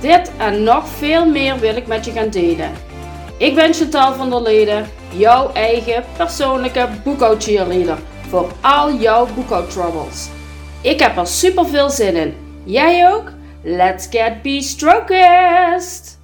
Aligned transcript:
Dit 0.00 0.32
en 0.38 0.62
nog 0.62 0.88
veel 0.88 1.26
meer 1.26 1.58
wil 1.58 1.76
ik 1.76 1.86
met 1.86 2.04
je 2.04 2.12
gaan 2.12 2.30
delen. 2.30 2.72
Ik 3.38 3.54
ben 3.54 3.74
Chantal 3.74 4.14
van 4.14 4.30
der 4.30 4.42
Leden, 4.42 4.88
jouw 5.16 5.52
eigen 5.52 6.04
persoonlijke 6.16 6.88
boekhoudcheerleader 7.04 7.98
voor 8.28 8.52
al 8.60 8.92
jouw 8.94 9.26
boekhoudtroubles. 9.34 10.28
Ik 10.82 11.00
heb 11.00 11.16
er 11.16 11.26
super 11.26 11.66
veel 11.66 11.90
zin 11.90 12.16
in. 12.16 12.34
Jij 12.64 13.12
ook? 13.12 13.32
Let's 13.62 14.06
get 14.10 14.42
be-strokest! 14.42 16.18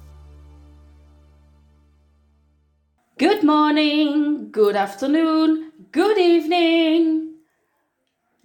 Good 3.15 3.41
morning, 3.41 4.47
good 4.51 4.75
afternoon, 4.75 5.71
good 5.91 6.17
evening. 6.17 7.36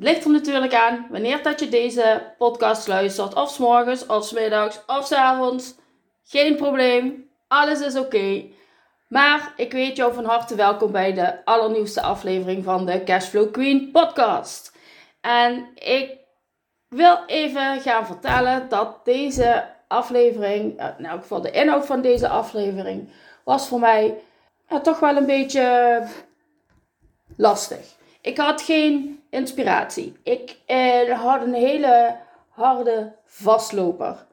Ligt 0.02 0.24
er 0.24 0.30
natuurlijk 0.30 0.74
aan 0.74 1.06
wanneer 1.10 1.42
dat 1.42 1.60
je 1.60 1.68
deze 1.68 2.34
podcast 2.38 2.88
luistert. 2.88 3.34
Of 3.34 3.50
s 3.50 3.58
morgens, 3.58 4.06
of 4.06 4.32
middags, 4.32 4.80
of 4.86 5.06
s 5.06 5.12
avonds. 5.12 5.74
Geen 6.24 6.56
probleem. 6.56 7.30
Alles 7.48 7.80
is 7.80 7.96
oké. 7.96 8.44
Maar 9.08 9.52
ik 9.56 9.72
weet 9.72 9.96
jou 9.96 10.14
van 10.14 10.24
harte 10.24 10.54
welkom 10.54 10.92
bij 10.92 11.12
de 11.12 11.44
allernieuwste 11.44 12.02
aflevering 12.02 12.64
van 12.64 12.86
de 12.86 13.04
Cashflow 13.04 13.52
Queen 13.52 13.90
podcast. 13.90 14.76
En 15.20 15.68
ik 15.74 16.18
wil 16.88 17.18
even 17.26 17.80
gaan 17.80 18.06
vertellen 18.06 18.68
dat 18.68 19.04
deze 19.04 19.64
aflevering, 19.88 20.78
eh, 20.78 20.86
nou 20.98 21.20
voor 21.22 21.42
de 21.42 21.50
inhoud 21.50 21.86
van 21.86 22.00
deze 22.00 22.28
aflevering, 22.28 23.08
was 23.44 23.68
voor 23.68 23.80
mij 23.80 24.14
ja, 24.68 24.80
toch 24.80 24.98
wel 24.98 25.16
een 25.16 25.26
beetje 25.26 26.06
lastig. 27.36 27.96
Ik 28.20 28.36
had 28.36 28.62
geen 28.62 29.21
inspiratie. 29.32 30.16
Ik 30.22 30.56
eh, 30.66 31.20
had 31.20 31.42
een 31.42 31.54
hele 31.54 32.16
harde 32.48 33.12
vastloper. 33.24 34.26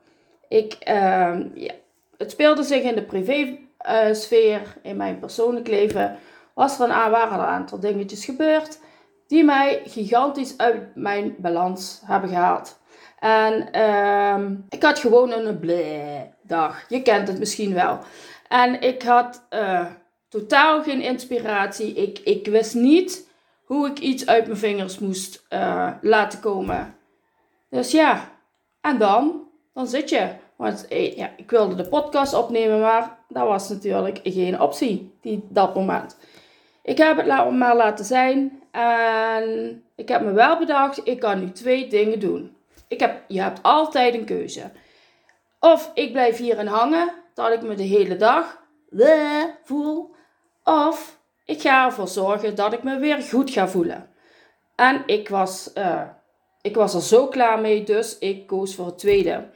Ik, 0.48 0.74
uh, 0.74 1.38
ja, 1.54 1.74
het 2.18 2.32
speelde 2.32 2.64
zich 2.64 2.84
in 2.84 2.96
de 2.96 3.04
privé-sfeer, 3.04 4.62
in 4.82 4.98
mijn 4.98 5.20
persoonlijk 5.20 5.68
leven. 5.68 6.18
Was 6.54 6.80
er 6.80 6.84
een, 6.84 7.12
waren 7.12 7.34
er 7.34 7.40
een 7.40 7.46
aantal 7.46 7.80
dingetjes 7.80 8.26
gebeurd 8.26 8.80
die 9.28 9.44
mij 9.44 9.82
gigantisch 9.86 10.58
uit 10.58 10.96
mijn 10.96 11.36
balans 11.38 12.02
hebben 12.06 12.30
gehaald. 12.30 12.80
En 13.20 13.70
uh, 13.76 14.58
ik 14.70 14.84
had 14.84 15.00
gewoon 15.00 15.32
een 15.32 15.60
bleh 15.60 16.22
dag. 16.42 16.86
Je 16.88 17.02
kent 17.02 17.28
het 17.28 17.40
misschien 17.40 17.74
wel. 17.74 18.00
En 18.48 18.82
ik 18.82 19.02
had 19.02 19.48
uh, 19.50 19.86
totaal 20.30 20.84
geen 20.84 21.02
inspiratie. 21.02 21.94
Ik, 21.94 22.20
ik 22.20 22.48
wist 22.48 22.74
niet 22.74 23.29
hoe 23.70 23.88
ik 23.88 24.00
iets 24.00 24.26
uit 24.26 24.46
mijn 24.46 24.58
vingers 24.58 25.00
moest 25.00 25.46
uh, 25.50 25.92
laten 26.02 26.40
komen. 26.40 26.96
Dus 27.70 27.92
ja, 27.92 28.32
en 28.82 28.98
dan? 28.98 29.48
Dan 29.74 29.88
zit 29.88 30.10
je. 30.10 30.32
Want 30.56 30.88
eh, 30.88 31.18
ja, 31.18 31.30
ik 31.38 31.50
wilde 31.50 31.76
de 31.76 31.88
podcast 31.88 32.34
opnemen, 32.34 32.80
maar 32.80 33.18
dat 33.28 33.48
was 33.48 33.70
natuurlijk 33.70 34.20
geen 34.24 34.62
optie 34.62 35.14
die 35.22 35.46
dat 35.50 35.76
moment. 35.76 36.18
Ik 36.84 36.98
heb 36.98 37.18
het 37.18 37.52
maar 37.52 37.76
laten 37.76 38.06
zijn 38.06 38.64
en 38.72 39.84
ik 39.96 40.08
heb 40.08 40.22
me 40.22 40.32
wel 40.32 40.58
bedacht, 40.58 41.02
ik 41.04 41.20
kan 41.20 41.40
nu 41.40 41.52
twee 41.52 41.88
dingen 41.88 42.20
doen. 42.20 42.56
Ik 42.88 43.00
heb, 43.00 43.24
je 43.28 43.42
hebt 43.42 43.64
altijd 43.64 44.14
een 44.14 44.26
keuze. 44.26 44.72
Of 45.60 45.92
ik 45.94 46.12
blijf 46.12 46.38
hierin 46.38 46.68
hangen, 46.68 47.14
dat 47.34 47.54
ik 47.54 47.62
me 47.62 47.76
de 47.76 47.84
hele 47.84 48.16
dag 48.16 48.62
voel. 49.64 50.16
Of 50.64 51.19
ik 51.50 51.62
ga 51.62 51.86
ervoor 51.86 52.08
zorgen 52.08 52.56
dat 52.56 52.74
ik 52.74 52.84
me 52.84 53.00
weer 53.00 53.22
goed 53.22 53.52
ga 53.52 53.68
voelen. 53.68 54.10
En 54.76 55.04
ik 55.06 55.30
was, 55.30 55.72
uh, 55.76 56.02
ik 56.62 56.76
was 56.76 56.94
er 56.94 57.02
zo 57.02 57.28
klaar 57.28 57.60
mee, 57.60 57.84
dus 57.84 58.18
ik 58.20 58.48
koos 58.48 58.76
voor 58.76 58.86
het 58.86 58.98
tweede. 58.98 59.50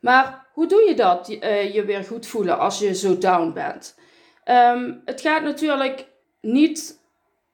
Maar 0.00 0.46
hoe 0.52 0.66
doe 0.66 0.80
je 0.88 0.94
dat, 0.94 1.26
je 1.72 1.82
weer 1.86 2.04
goed 2.04 2.26
voelen 2.26 2.58
als 2.58 2.78
je 2.78 2.94
zo 2.94 3.18
down 3.18 3.52
bent? 3.52 3.98
Um, 4.44 5.02
het 5.04 5.20
gaat 5.20 5.42
natuurlijk 5.42 6.06
niet, 6.40 7.00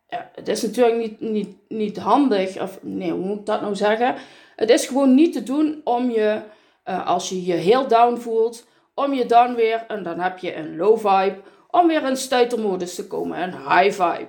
ja, 0.08 0.30
het 0.34 0.48
is 0.48 0.62
natuurlijk 0.62 0.96
niet, 0.96 1.20
niet, 1.20 1.56
niet 1.68 1.96
handig, 1.96 2.60
of 2.60 2.78
nee, 2.82 3.10
hoe 3.10 3.24
moet 3.24 3.38
ik 3.38 3.46
dat 3.46 3.60
nou 3.60 3.74
zeggen? 3.74 4.14
Het 4.56 4.70
is 4.70 4.86
gewoon 4.86 5.14
niet 5.14 5.32
te 5.32 5.42
doen 5.42 5.80
om 5.84 6.10
je, 6.10 6.40
uh, 6.84 7.06
als 7.06 7.28
je 7.28 7.44
je 7.44 7.54
heel 7.54 7.88
down 7.88 8.16
voelt, 8.16 8.66
om 8.94 9.14
je 9.14 9.26
dan 9.26 9.54
weer, 9.54 9.84
en 9.88 10.02
dan 10.02 10.20
heb 10.20 10.38
je 10.38 10.54
een 10.54 10.76
low 10.76 10.98
vibe, 10.98 11.40
om 11.70 11.86
weer 11.86 12.02
in 12.02 12.16
stuitermodus 12.16 12.94
te 12.94 13.06
komen, 13.06 13.42
een 13.42 13.56
high 13.56 14.02
vibe. 14.02 14.28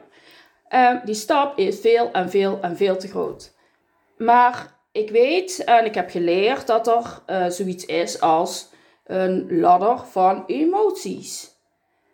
Uh, 0.70 1.06
die 1.06 1.16
stap 1.16 1.58
is 1.58 1.80
veel 1.80 2.12
en 2.12 2.30
veel 2.30 2.58
en 2.62 2.78
veel 2.78 2.98
te 2.98 3.08
groot. 3.08 3.56
Maar 4.18 4.78
ik 4.92 5.10
weet 5.10 5.64
en 5.64 5.86
ik 5.86 5.96
heb 5.96 6.10
geleerd 6.10 6.68
dat 6.68 6.88
er 6.88 7.22
uh, 7.28 7.46
zoiets 7.50 7.86
is 7.86 8.22
als 8.22 8.70
een 9.06 9.60
ladder 9.60 9.98
van 9.98 10.44
emoties. 10.48 11.58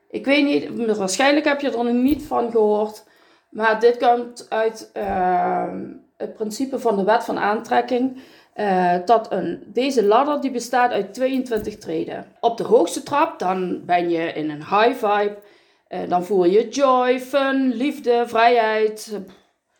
Ik 0.09 0.25
weet 0.25 0.43
niet, 0.43 0.97
waarschijnlijk 0.97 1.45
heb 1.45 1.61
je 1.61 1.71
er 1.71 1.83
nog 1.83 1.93
niet 1.93 2.23
van 2.23 2.51
gehoord, 2.51 3.03
maar 3.49 3.79
dit 3.79 3.97
komt 3.97 4.45
uit 4.49 4.91
uh, 4.93 5.73
het 6.17 6.33
principe 6.33 6.79
van 6.79 6.97
de 6.97 7.03
wet 7.03 7.23
van 7.23 7.37
aantrekking. 7.37 8.21
Uh, 8.55 8.95
dat 9.05 9.31
een, 9.31 9.63
deze 9.65 10.05
ladder 10.05 10.41
die 10.41 10.51
bestaat 10.51 10.91
uit 10.91 11.13
22 11.13 11.77
treden. 11.77 12.25
Op 12.39 12.57
de 12.57 12.63
hoogste 12.63 13.03
trap 13.03 13.39
dan 13.39 13.85
ben 13.85 14.09
je 14.09 14.33
in 14.33 14.49
een 14.49 14.65
high 14.65 15.05
vibe. 15.05 15.37
Uh, 15.89 16.09
dan 16.09 16.25
voel 16.25 16.45
je 16.45 16.69
joy, 16.69 17.19
fun, 17.19 17.73
liefde, 17.73 18.23
vrijheid. 18.27 19.19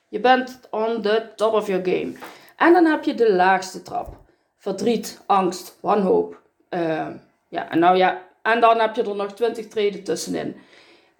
Je 0.09 0.19
bent 0.19 0.59
on 0.71 1.01
the 1.01 1.31
top 1.35 1.53
of 1.53 1.67
your 1.67 1.85
game. 1.85 2.13
En 2.55 2.73
dan 2.73 2.85
heb 2.85 3.03
je 3.03 3.13
de 3.13 3.33
laagste 3.33 3.81
trap. 3.81 4.17
Verdriet, 4.57 5.21
angst, 5.25 5.77
wanhoop. 5.81 6.41
Uh, 6.69 7.07
ja, 7.47 7.69
en 7.69 7.79
nou 7.79 7.97
ja, 7.97 8.21
en 8.41 8.59
dan 8.59 8.79
heb 8.79 8.95
je 8.95 9.03
er 9.03 9.15
nog 9.15 9.33
20 9.33 9.67
treden 9.67 10.03
tussenin. 10.03 10.55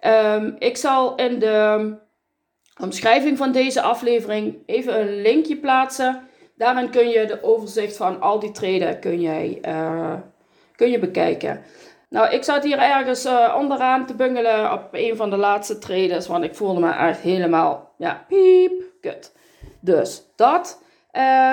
Um, 0.00 0.56
ik 0.58 0.76
zal 0.76 1.14
in 1.14 1.38
de 1.38 1.94
omschrijving 2.80 3.38
van 3.38 3.52
deze 3.52 3.82
aflevering 3.82 4.56
even 4.66 5.00
een 5.00 5.20
linkje 5.20 5.56
plaatsen 5.56 6.25
Daarin 6.56 6.90
kun 6.90 7.08
je 7.08 7.26
de 7.26 7.42
overzicht 7.42 7.96
van 7.96 8.20
al 8.20 8.38
die 8.38 8.50
treden 8.50 9.00
kun 9.00 9.20
je, 9.20 9.58
uh, 9.62 10.14
kun 10.76 10.90
je 10.90 10.98
bekijken. 10.98 11.62
Nou, 12.08 12.30
ik 12.30 12.44
zat 12.44 12.64
hier 12.64 12.78
ergens 12.78 13.26
uh, 13.26 13.54
onderaan 13.58 14.06
te 14.06 14.14
bungelen 14.14 14.72
op 14.72 14.88
een 14.92 15.16
van 15.16 15.30
de 15.30 15.36
laatste 15.36 15.78
treden, 15.78 16.28
want 16.28 16.44
ik 16.44 16.54
voelde 16.54 16.80
me 16.80 16.92
echt 16.92 17.20
helemaal, 17.20 17.92
ja, 17.98 18.24
piep, 18.28 18.82
kut. 19.00 19.32
Dus 19.80 20.22
dat. 20.36 20.84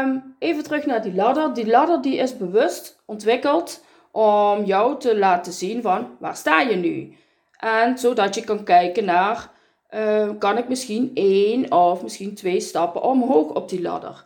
Um, 0.04 0.36
even 0.40 0.64
terug 0.64 0.86
naar 0.86 1.02
die 1.02 1.16
ladder. 1.16 1.54
Die 1.54 1.68
ladder 1.68 2.02
die 2.02 2.16
is 2.16 2.38
bewust 2.38 3.02
ontwikkeld 3.06 3.84
om 4.12 4.64
jou 4.64 5.00
te 5.00 5.18
laten 5.18 5.54
zien 5.54 5.82
van 5.82 6.08
waar 6.20 6.36
sta 6.36 6.62
je 6.62 6.76
nu. 6.76 7.16
En 7.58 7.98
zodat 7.98 8.36
je 8.36 8.44
kan 8.44 8.64
kijken 8.64 9.06
naar, 9.06 9.50
uh, 9.96 10.30
kan 10.40 10.58
ik 10.58 10.68
misschien 10.68 11.12
één 11.14 11.72
of 11.72 12.04
misschien 12.04 12.36
twee 12.36 12.60
stappen 12.60 13.02
omhoog 13.02 13.50
op 13.50 13.70
die 13.70 13.82
ladder. 13.82 14.26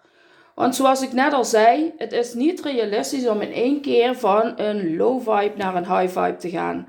Want 0.57 0.75
zoals 0.75 1.01
ik 1.01 1.13
net 1.13 1.33
al 1.33 1.45
zei, 1.45 1.94
het 1.98 2.12
is 2.12 2.33
niet 2.33 2.62
realistisch 2.62 3.27
om 3.27 3.42
in 3.42 3.51
één 3.51 3.81
keer 3.81 4.15
van 4.15 4.59
een 4.59 4.95
low 4.95 5.21
vibe 5.21 5.57
naar 5.57 5.75
een 5.75 5.98
high 5.98 6.19
vibe 6.19 6.36
te 6.36 6.50
gaan. 6.50 6.88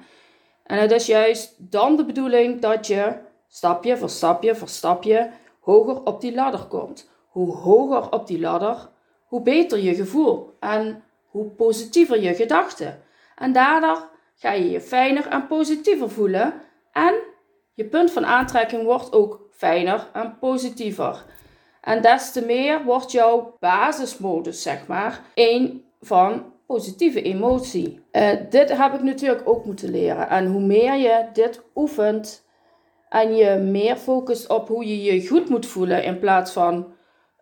En 0.65 0.79
het 0.79 0.91
is 0.91 1.07
juist 1.07 1.55
dan 1.59 1.97
de 1.97 2.05
bedoeling 2.05 2.61
dat 2.61 2.87
je 2.87 3.13
stapje 3.49 3.97
voor 3.97 4.09
stapje 4.09 4.55
voor 4.55 4.69
stapje 4.69 5.31
hoger 5.61 6.03
op 6.03 6.21
die 6.21 6.35
ladder 6.35 6.65
komt. 6.65 7.11
Hoe 7.29 7.57
hoger 7.57 8.13
op 8.13 8.27
die 8.27 8.41
ladder, 8.41 8.89
hoe 9.27 9.43
beter 9.43 9.79
je 9.79 9.95
gevoel 9.95 10.57
en 10.61 11.03
hoe 11.27 11.45
positiever 11.45 12.23
je 12.23 12.35
gedachten. 12.35 13.03
En 13.37 13.53
daardoor 13.53 14.09
ga 14.35 14.53
je 14.53 14.71
je 14.71 14.81
fijner 14.81 15.27
en 15.27 15.47
positiever 15.47 16.11
voelen 16.11 16.55
en 16.93 17.15
je 17.75 17.85
punt 17.85 18.11
van 18.11 18.27
aantrekking 18.27 18.85
wordt 18.85 19.13
ook 19.13 19.41
fijner 19.51 20.09
en 20.13 20.39
positiever. 20.39 21.25
En 21.81 22.03
des 22.03 22.33
te 22.33 22.45
meer 22.45 22.85
wordt 22.85 23.13
jouw 23.13 23.57
basismodus, 23.61 24.63
zeg 24.63 24.87
maar, 24.87 25.21
een 25.35 25.85
van 26.01 26.53
positieve 26.67 27.23
emotie. 27.23 28.01
Uh, 28.13 28.31
dit 28.51 28.77
heb 28.77 28.95
ik 28.95 29.03
natuurlijk 29.03 29.49
ook 29.49 29.65
moeten 29.65 29.91
leren. 29.91 30.29
En 30.29 30.47
hoe 30.47 30.61
meer 30.61 30.95
je 30.95 31.27
dit 31.33 31.63
oefent 31.75 32.47
en 33.09 33.37
je 33.37 33.57
meer 33.57 33.97
focust 33.97 34.49
op 34.49 34.69
hoe 34.69 34.87
je 34.87 35.03
je 35.03 35.27
goed 35.27 35.49
moet 35.49 35.67
voelen 35.67 36.05
in 36.05 36.19
plaats 36.19 36.53
van. 36.53 36.93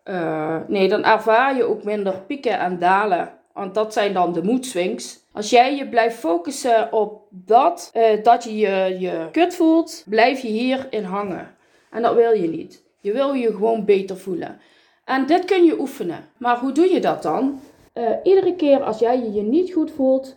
Uh, 0.05 0.57
nee, 0.67 0.87
dan 0.87 1.03
ervaar 1.03 1.55
je 1.55 1.63
ook 1.63 1.83
minder 1.83 2.21
pieken 2.27 2.59
en 2.59 2.79
dalen. 2.79 3.31
Want 3.53 3.73
dat 3.73 3.93
zijn 3.93 4.13
dan 4.13 4.33
de 4.33 4.43
moedswings. 4.43 5.25
Als 5.33 5.49
jij 5.49 5.75
je 5.75 5.89
blijft 5.89 6.17
focussen 6.17 6.93
op 6.93 7.21
dat, 7.29 7.91
uh, 7.93 8.23
dat 8.23 8.43
je, 8.43 8.51
je 8.59 8.95
je 8.99 9.27
kut 9.31 9.55
voelt, 9.55 10.03
blijf 10.09 10.39
je 10.39 10.47
hierin 10.47 11.03
hangen. 11.03 11.55
En 11.91 12.01
dat 12.01 12.15
wil 12.15 12.31
je 12.31 12.49
niet. 12.49 12.85
Je 13.07 13.13
wil 13.13 13.33
je 13.33 13.51
gewoon 13.51 13.85
beter 13.85 14.17
voelen. 14.17 14.59
En 15.05 15.25
dit 15.25 15.45
kun 15.45 15.63
je 15.63 15.79
oefenen. 15.79 16.19
Maar 16.37 16.59
hoe 16.59 16.71
doe 16.71 16.93
je 16.93 17.01
dat 17.01 17.23
dan? 17.23 17.59
Uh, 17.93 18.09
iedere 18.23 18.55
keer 18.55 18.83
als 18.83 18.99
jij 18.99 19.31
je 19.31 19.41
niet 19.41 19.73
goed 19.73 19.91
voelt, 19.91 20.35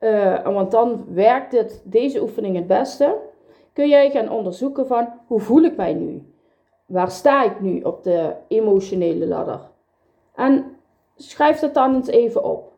uh, 0.00 0.44
want 0.44 0.70
dan 0.70 1.04
werkt 1.08 1.50
dit, 1.50 1.82
deze 1.84 2.22
oefening 2.22 2.56
het 2.56 2.66
beste, 2.66 3.16
kun 3.72 3.88
jij 3.88 4.10
gaan 4.10 4.30
onderzoeken 4.30 4.86
van 4.86 5.08
hoe 5.26 5.40
voel 5.40 5.62
ik 5.62 5.76
mij 5.76 5.94
nu? 5.94 6.32
Waar 6.86 7.10
sta 7.10 7.44
ik 7.44 7.60
nu 7.60 7.80
op 7.80 8.02
de 8.02 8.32
emotionele 8.48 9.26
ladder? 9.26 9.60
En 10.34 10.76
schrijf 11.16 11.58
dat 11.58 11.74
dan 11.74 11.94
eens 11.94 12.08
even 12.08 12.44
op. 12.44 12.72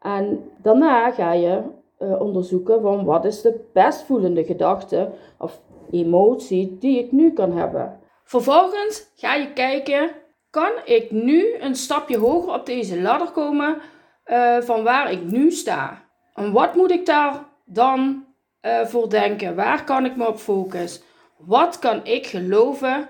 En 0.00 0.50
daarna 0.62 1.10
ga 1.10 1.32
je 1.32 1.62
uh, 1.98 2.20
onderzoeken 2.20 2.80
van 2.80 3.04
wat 3.04 3.24
is 3.24 3.42
de 3.42 3.60
best 3.72 4.02
voelende 4.02 4.44
gedachte 4.44 5.10
of 5.38 5.60
emotie 5.90 6.76
die 6.78 6.98
ik 6.98 7.12
nu 7.12 7.32
kan 7.32 7.52
hebben. 7.52 8.02
Vervolgens 8.24 9.06
ga 9.16 9.34
je 9.34 9.52
kijken, 9.52 10.10
kan 10.50 10.72
ik 10.84 11.10
nu 11.10 11.54
een 11.54 11.74
stapje 11.74 12.18
hoger 12.18 12.52
op 12.52 12.66
deze 12.66 13.00
ladder 13.00 13.30
komen 13.30 13.80
uh, 14.26 14.60
van 14.60 14.82
waar 14.82 15.12
ik 15.12 15.22
nu 15.22 15.50
sta? 15.50 16.02
En 16.34 16.52
wat 16.52 16.74
moet 16.74 16.90
ik 16.90 17.06
daar 17.06 17.44
dan 17.64 18.26
uh, 18.62 18.86
voor 18.86 19.10
denken? 19.10 19.54
Waar 19.54 19.84
kan 19.84 20.04
ik 20.04 20.16
me 20.16 20.26
op 20.26 20.38
focussen? 20.38 21.02
Wat 21.36 21.78
kan 21.78 22.04
ik 22.06 22.26
geloven? 22.26 23.08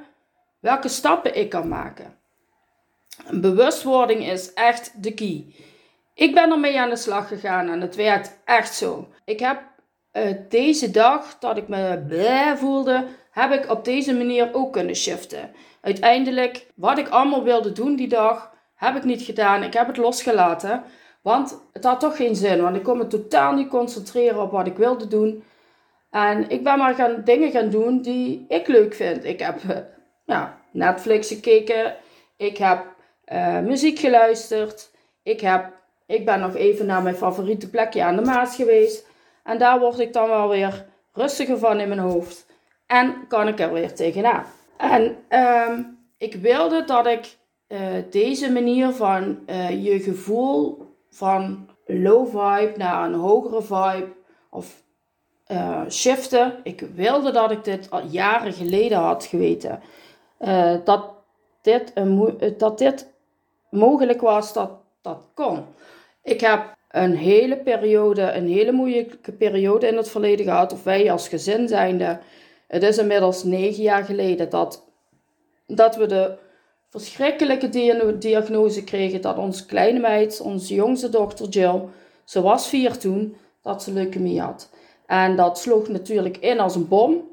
Welke 0.61 0.89
stappen 0.89 1.37
ik 1.37 1.51
kan 1.51 1.69
maken? 1.69 2.19
Een 3.27 3.41
bewustwording 3.41 4.27
is 4.27 4.53
echt 4.53 5.03
de 5.03 5.15
key. 5.15 5.55
Ik 6.15 6.35
ben 6.35 6.51
ermee 6.51 6.81
aan 6.81 6.89
de 6.89 6.97
slag 6.97 7.29
gegaan 7.29 7.69
en 7.69 7.81
het 7.81 7.95
werkt 7.95 8.39
echt 8.45 8.75
zo. 8.75 9.09
Ik 9.25 9.41
heb 9.41 9.63
uh, 10.13 10.35
deze 10.49 10.91
dag 10.91 11.39
dat 11.39 11.57
ik 11.57 11.69
me 11.69 12.05
blij 12.09 12.57
voelde, 12.57 13.07
heb 13.35 13.53
ik 13.53 13.71
op 13.71 13.85
deze 13.85 14.15
manier 14.15 14.49
ook 14.53 14.73
kunnen 14.73 14.95
shiften. 14.97 15.51
Uiteindelijk, 15.81 16.67
wat 16.75 16.99
ik 16.99 17.09
allemaal 17.09 17.43
wilde 17.43 17.73
doen 17.73 17.97
die 17.97 18.09
dag, 18.09 18.53
heb 18.75 18.97
ik 18.97 19.05
niet 19.05 19.23
gedaan. 19.23 19.63
Ik 19.63 19.73
heb 19.73 19.87
het 19.87 19.97
losgelaten. 19.97 20.83
Want 21.23 21.63
het 21.73 21.85
had 21.85 22.01
toch 22.01 22.17
geen 22.17 22.37
zin, 22.37 22.63
want 22.63 22.77
ik 22.77 22.83
kon 22.83 22.99
me 22.99 23.07
totaal 23.07 23.53
niet 23.53 23.69
concentreren 23.69 24.43
op 24.43 24.51
wat 24.51 24.67
ik 24.67 24.77
wilde 24.77 25.07
doen. 25.07 25.45
En 26.11 26.49
ik 26.49 26.65
ben 26.65 26.79
maar 26.79 26.95
gaan, 26.95 27.23
dingen 27.25 27.51
gaan 27.51 27.71
doen 27.71 28.03
die 28.03 28.45
ik 28.49 28.67
leuk 28.67 28.95
vind. 28.95 29.25
Ik 29.25 29.39
heb 29.39 29.63
uh, 29.63 29.77
ja, 30.25 30.61
Netflix 30.71 31.29
gekeken, 31.29 31.97
ik 32.37 32.57
heb 32.57 32.85
uh, 33.33 33.59
muziek 33.59 33.99
geluisterd, 33.99 34.91
ik, 35.23 35.41
heb, 35.41 35.73
ik 36.07 36.25
ben 36.25 36.41
nog 36.41 36.55
even 36.55 36.87
naar 36.87 37.03
mijn 37.03 37.17
favoriete 37.17 37.71
plekje 37.71 38.03
aan 38.03 38.17
de 38.17 38.23
Maas 38.23 38.57
geweest. 38.57 39.07
En 39.45 39.59
daar 39.59 39.79
word 39.79 39.99
ik 39.99 40.13
dan 40.13 40.29
wel 40.29 40.49
weer 40.49 40.87
rustiger 41.13 41.59
van 41.59 41.81
in 41.81 41.89
mijn 41.89 42.01
hoofd. 42.01 42.47
En 42.95 43.27
kan 43.29 43.49
ik 43.49 43.61
er 43.61 43.73
weer 43.73 43.95
tegenaan. 43.95 44.45
En 44.77 45.17
um, 45.69 45.99
ik 46.19 46.35
wilde 46.35 46.85
dat 46.85 47.07
ik 47.07 47.37
uh, 47.69 47.81
deze 48.11 48.53
manier 48.53 48.91
van 48.91 49.39
uh, 49.47 49.85
je 49.85 50.01
gevoel 50.01 50.87
van 51.11 51.69
low 51.87 52.27
vibe 52.27 52.73
naar 52.77 53.07
een 53.07 53.15
hogere 53.15 53.63
vibe 53.63 54.13
of 54.51 54.83
uh, 55.49 55.81
shiften. 55.89 56.55
Ik 56.63 56.81
wilde 56.95 57.31
dat 57.31 57.51
ik 57.51 57.65
dit 57.65 57.91
al 57.91 58.03
jaren 58.07 58.53
geleden 58.53 58.99
had 58.99 59.25
geweten. 59.25 59.81
Dat, 60.85 61.11
dit 61.63 61.91
een, 61.95 62.37
dat 62.59 62.79
dit 62.79 63.13
mogelijk 63.71 64.21
was, 64.21 64.53
dat 64.53 64.71
dat 65.03 65.19
kon. 65.35 65.65
Ik 66.23 66.41
heb 66.41 66.75
een 66.89 67.17
hele 67.17 67.57
periode, 67.57 68.33
een 68.33 68.49
hele 68.49 68.73
moeilijke 68.73 69.33
periode 69.33 69.87
in 69.87 69.97
het 69.97 70.11
verleden 70.11 70.45
gehad. 70.45 70.73
Of 70.73 70.85
wij 70.85 71.13
als 71.13 71.29
gezin 71.29 71.69
zijnde. 71.69 72.19
Het 72.69 72.83
is 72.83 72.99
inmiddels 72.99 73.45
negen 73.45 73.83
jaar 73.83 74.05
geleden 74.05 74.51
dat, 74.51 74.85
dat 75.67 75.97
we 75.97 76.07
de 76.07 76.37
verschrikkelijke 76.91 77.69
diagnose 78.19 78.85
kregen 78.85 79.21
dat 79.21 79.39
onze 79.39 79.67
kleine 79.67 79.99
meid, 79.99 80.41
onze 80.41 80.75
jongste 80.75 81.09
dochter 81.09 81.49
Jill, 81.49 81.83
ze 82.25 82.43
was 82.43 82.69
vier 82.69 82.99
toen, 82.99 83.37
dat 83.63 83.83
ze 83.83 83.93
leukemie 83.93 84.41
had. 84.41 84.71
En 85.07 85.37
dat 85.37 85.59
sloeg 85.59 85.89
natuurlijk 85.89 86.37
in 86.37 86.61
als 86.61 86.75
een 86.75 86.89
bom. 86.89 87.31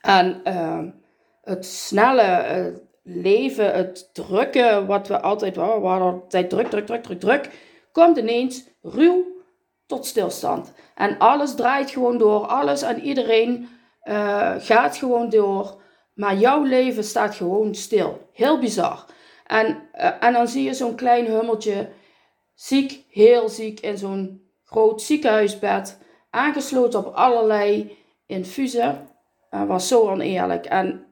En 0.00 0.40
uh, 0.44 0.82
het 1.42 1.66
snelle 1.66 2.58
uh, 2.58 2.76
leven, 3.02 3.74
het 3.74 4.10
drukke, 4.12 4.84
wat 4.86 5.08
we 5.08 5.20
altijd 5.20 5.56
waren, 5.56 5.82
we 5.82 5.88
altijd 5.88 6.50
druk, 6.50 6.66
druk, 6.66 6.86
druk, 6.86 7.02
druk, 7.02 7.20
druk, 7.20 7.50
komt 7.92 8.18
ineens 8.18 8.64
ruw 8.82 9.24
tot 9.86 10.06
stilstand. 10.06 10.72
En 10.94 11.18
alles 11.18 11.54
draait 11.54 11.90
gewoon 11.90 12.18
door, 12.18 12.46
alles 12.46 12.82
en 12.82 13.00
iedereen 13.00 13.68
uh, 14.04 14.54
gaat 14.58 14.96
gewoon 14.96 15.28
door. 15.28 15.82
Maar 16.14 16.36
jouw 16.36 16.62
leven 16.62 17.04
staat 17.04 17.34
gewoon 17.34 17.74
stil. 17.74 18.28
Heel 18.32 18.58
bizar. 18.58 19.04
En, 19.46 19.66
uh, 19.94 20.10
en 20.20 20.32
dan 20.32 20.48
zie 20.48 20.64
je 20.64 20.74
zo'n 20.74 20.94
klein 20.94 21.26
hummeltje, 21.26 21.88
ziek, 22.54 23.04
heel 23.10 23.48
ziek, 23.48 23.80
in 23.80 23.98
zo'n 23.98 24.42
groot 24.64 25.02
ziekenhuisbed, 25.02 25.98
aangesloten 26.30 27.06
op 27.06 27.14
allerlei 27.14 27.96
infusen. 28.26 29.08
Dat 29.50 29.66
was 29.66 29.88
zo 29.88 30.08
oneerlijk. 30.08 30.66
En 30.66 31.06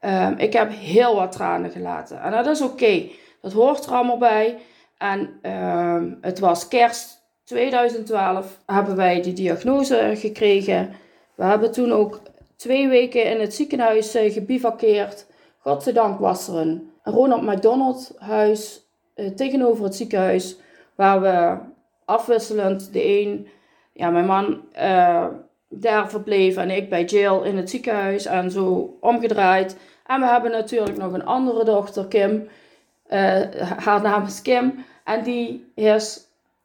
um, 0.00 0.34
ik 0.38 0.52
heb 0.52 0.70
heel 0.72 1.14
wat 1.14 1.32
tranen 1.32 1.70
gelaten. 1.70 2.20
En 2.20 2.30
dat 2.30 2.46
is 2.46 2.60
oké. 2.60 3.08
Dat 3.40 3.52
hoort 3.52 3.84
er 3.86 3.92
allemaal 3.92 4.18
bij. 4.18 4.58
En 4.98 5.50
um, 5.50 6.18
het 6.20 6.38
was 6.38 6.68
kerst 6.68 7.22
2012 7.44 8.58
hebben 8.66 8.96
wij 8.96 9.22
die 9.22 9.32
diagnose 9.32 10.12
gekregen. 10.14 10.94
We 11.34 11.44
hebben 11.44 11.72
toen 11.72 11.92
ook 11.92 12.20
twee 12.56 12.88
weken 12.88 13.24
in 13.30 13.40
het 13.40 13.54
ziekenhuis 13.54 14.16
uh, 14.16 14.32
gebivakkeerd. 14.32 15.26
Godzijdank 15.58 16.18
was 16.18 16.48
er 16.48 16.56
een 16.56 16.90
Ronald 17.02 17.42
McDonald 17.42 18.14
huis 18.18 18.86
uh, 19.16 19.28
tegenover 19.28 19.84
het 19.84 19.94
ziekenhuis. 19.94 20.56
Waar 20.94 21.20
we 21.20 21.56
afwisselend 22.04 22.92
de 22.92 23.20
een, 23.20 23.48
ja 23.92 24.10
mijn 24.10 24.26
man, 24.26 24.60
uh, 24.76 25.26
daar 25.68 26.10
verbleef 26.10 26.56
en 26.56 26.70
ik 26.70 26.88
bij 26.88 27.04
Jill 27.04 27.40
in 27.42 27.56
het 27.56 27.70
ziekenhuis 27.70 28.26
en 28.26 28.50
zo 28.50 28.96
omgedraaid. 29.00 29.76
En 30.06 30.20
we 30.20 30.26
hebben 30.26 30.50
natuurlijk 30.50 30.96
nog 30.96 31.12
een 31.12 31.24
andere 31.24 31.64
dochter, 31.64 32.06
Kim. 32.06 32.48
haar 33.58 34.02
naam 34.02 34.24
is 34.24 34.42
Kim. 34.42 34.84
En 35.04 35.22
die 35.22 35.72
is 35.74 36.23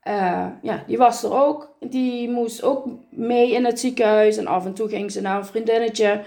uh, 0.10 0.46
ja, 0.62 0.84
die 0.88 0.98
was 0.98 1.24
er 1.24 1.34
ook. 1.34 1.76
Die 1.80 2.30
moest 2.30 2.64
ook 2.64 2.86
mee 3.10 3.52
in 3.52 3.66
het 3.66 3.80
ziekenhuis. 3.80 4.38
En 4.38 4.48
af 4.48 4.66
en 4.66 4.74
toe 4.74 4.90
ging 4.90 5.12
ze 5.12 5.22
naar 5.22 5.38
een 5.38 5.46
vriendinnetje. 5.46 6.22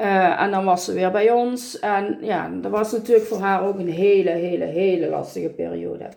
Uh, 0.00 0.40
en 0.40 0.50
dan 0.50 0.64
was 0.64 0.84
ze 0.84 0.92
weer 0.92 1.10
bij 1.10 1.30
ons. 1.30 1.78
En 1.78 2.18
ja, 2.20 2.50
dat 2.60 2.70
was 2.70 2.92
natuurlijk 2.92 3.26
voor 3.26 3.38
haar 3.38 3.66
ook 3.66 3.78
een 3.78 3.92
hele, 3.92 4.30
hele, 4.30 4.64
hele 4.64 5.08
lastige 5.08 5.48
periode. 5.48 6.08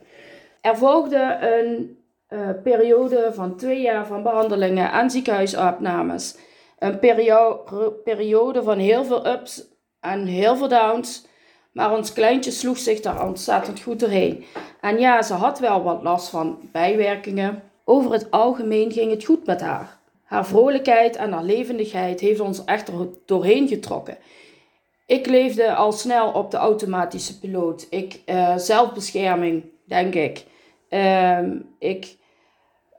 Er 0.62 0.78
volgde 0.78 1.38
een 1.42 1.98
uh, 2.30 2.50
periode 2.64 3.30
van 3.34 3.56
twee 3.56 3.82
jaar 3.82 4.08
van 4.08 4.24
behandelingen 4.24 4.92
en 4.92 5.10
ziekenhuisopnames. 5.10 6.38
Een 6.80 7.00
perio 7.00 7.64
periode 8.04 8.64
van 8.64 8.78
heel 8.78 9.06
veel 9.06 9.28
ups 9.28 9.68
en 10.00 10.26
heel 10.26 10.56
veel 10.56 10.68
downs. 10.68 11.28
Maar 11.72 11.96
ons 11.96 12.14
kleintje 12.14 12.52
sloeg 12.52 12.78
zich 12.78 13.00
daar 13.00 13.28
ontzettend 13.28 13.82
goed 13.82 14.00
doorheen. 14.00 14.46
En 14.82 15.00
ja, 15.00 15.22
ze 15.22 15.34
had 15.34 15.60
wel 15.60 15.84
wat 15.84 16.04
last 16.04 16.30
van 16.30 16.60
bijwerkingen. 16.72 17.64
Over 17.84 18.12
het 18.12 18.32
algemeen 18.32 18.92
ging 18.92 19.12
het 19.12 19.26
goed 19.26 19.46
met 19.46 19.62
haar. 19.62 19.98
Haar 20.24 20.46
vrolijkheid 20.46 21.16
en 21.16 21.32
haar 21.32 21.44
levendigheid 21.44 22.20
heeft 22.20 22.40
ons 22.40 22.66
echt 22.66 22.92
doorheen 23.26 23.68
getrokken. 23.68 24.18
Ik 25.06 25.26
leefde 25.26 25.76
al 25.76 25.92
snel 25.92 26.32
op 26.32 26.52
de 26.52 26.58
automatische 26.58 27.40
piloot. 27.40 27.88
Ik, 27.90 28.22
uh, 28.26 28.58
zelfbescherming, 28.58 29.64
denk 29.86 30.14
ik. 30.14 30.46
Uh, 30.90 31.40
ik 31.80 32.18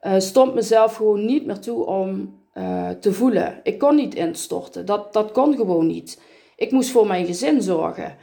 uh, 0.02 0.18
stond 0.18 0.54
mezelf 0.54 0.94
gewoon 0.94 1.25
niet 1.25 1.46
meer 1.46 1.58
toe 1.58 1.84
om 1.84 2.38
uh, 2.54 2.88
te 2.88 3.12
voelen. 3.12 3.60
Ik 3.62 3.78
kon 3.78 3.94
niet 3.94 4.14
instorten. 4.14 4.87
Dat, 4.87 5.12
dat 5.12 5.32
kon 5.32 5.56
gewoon 5.56 5.87
niet. 5.87 6.22
Ik 6.56 6.70
moest 6.70 6.90
voor 6.90 7.06
mijn 7.06 7.26
gezin 7.26 7.62
zorgen. 7.62 8.16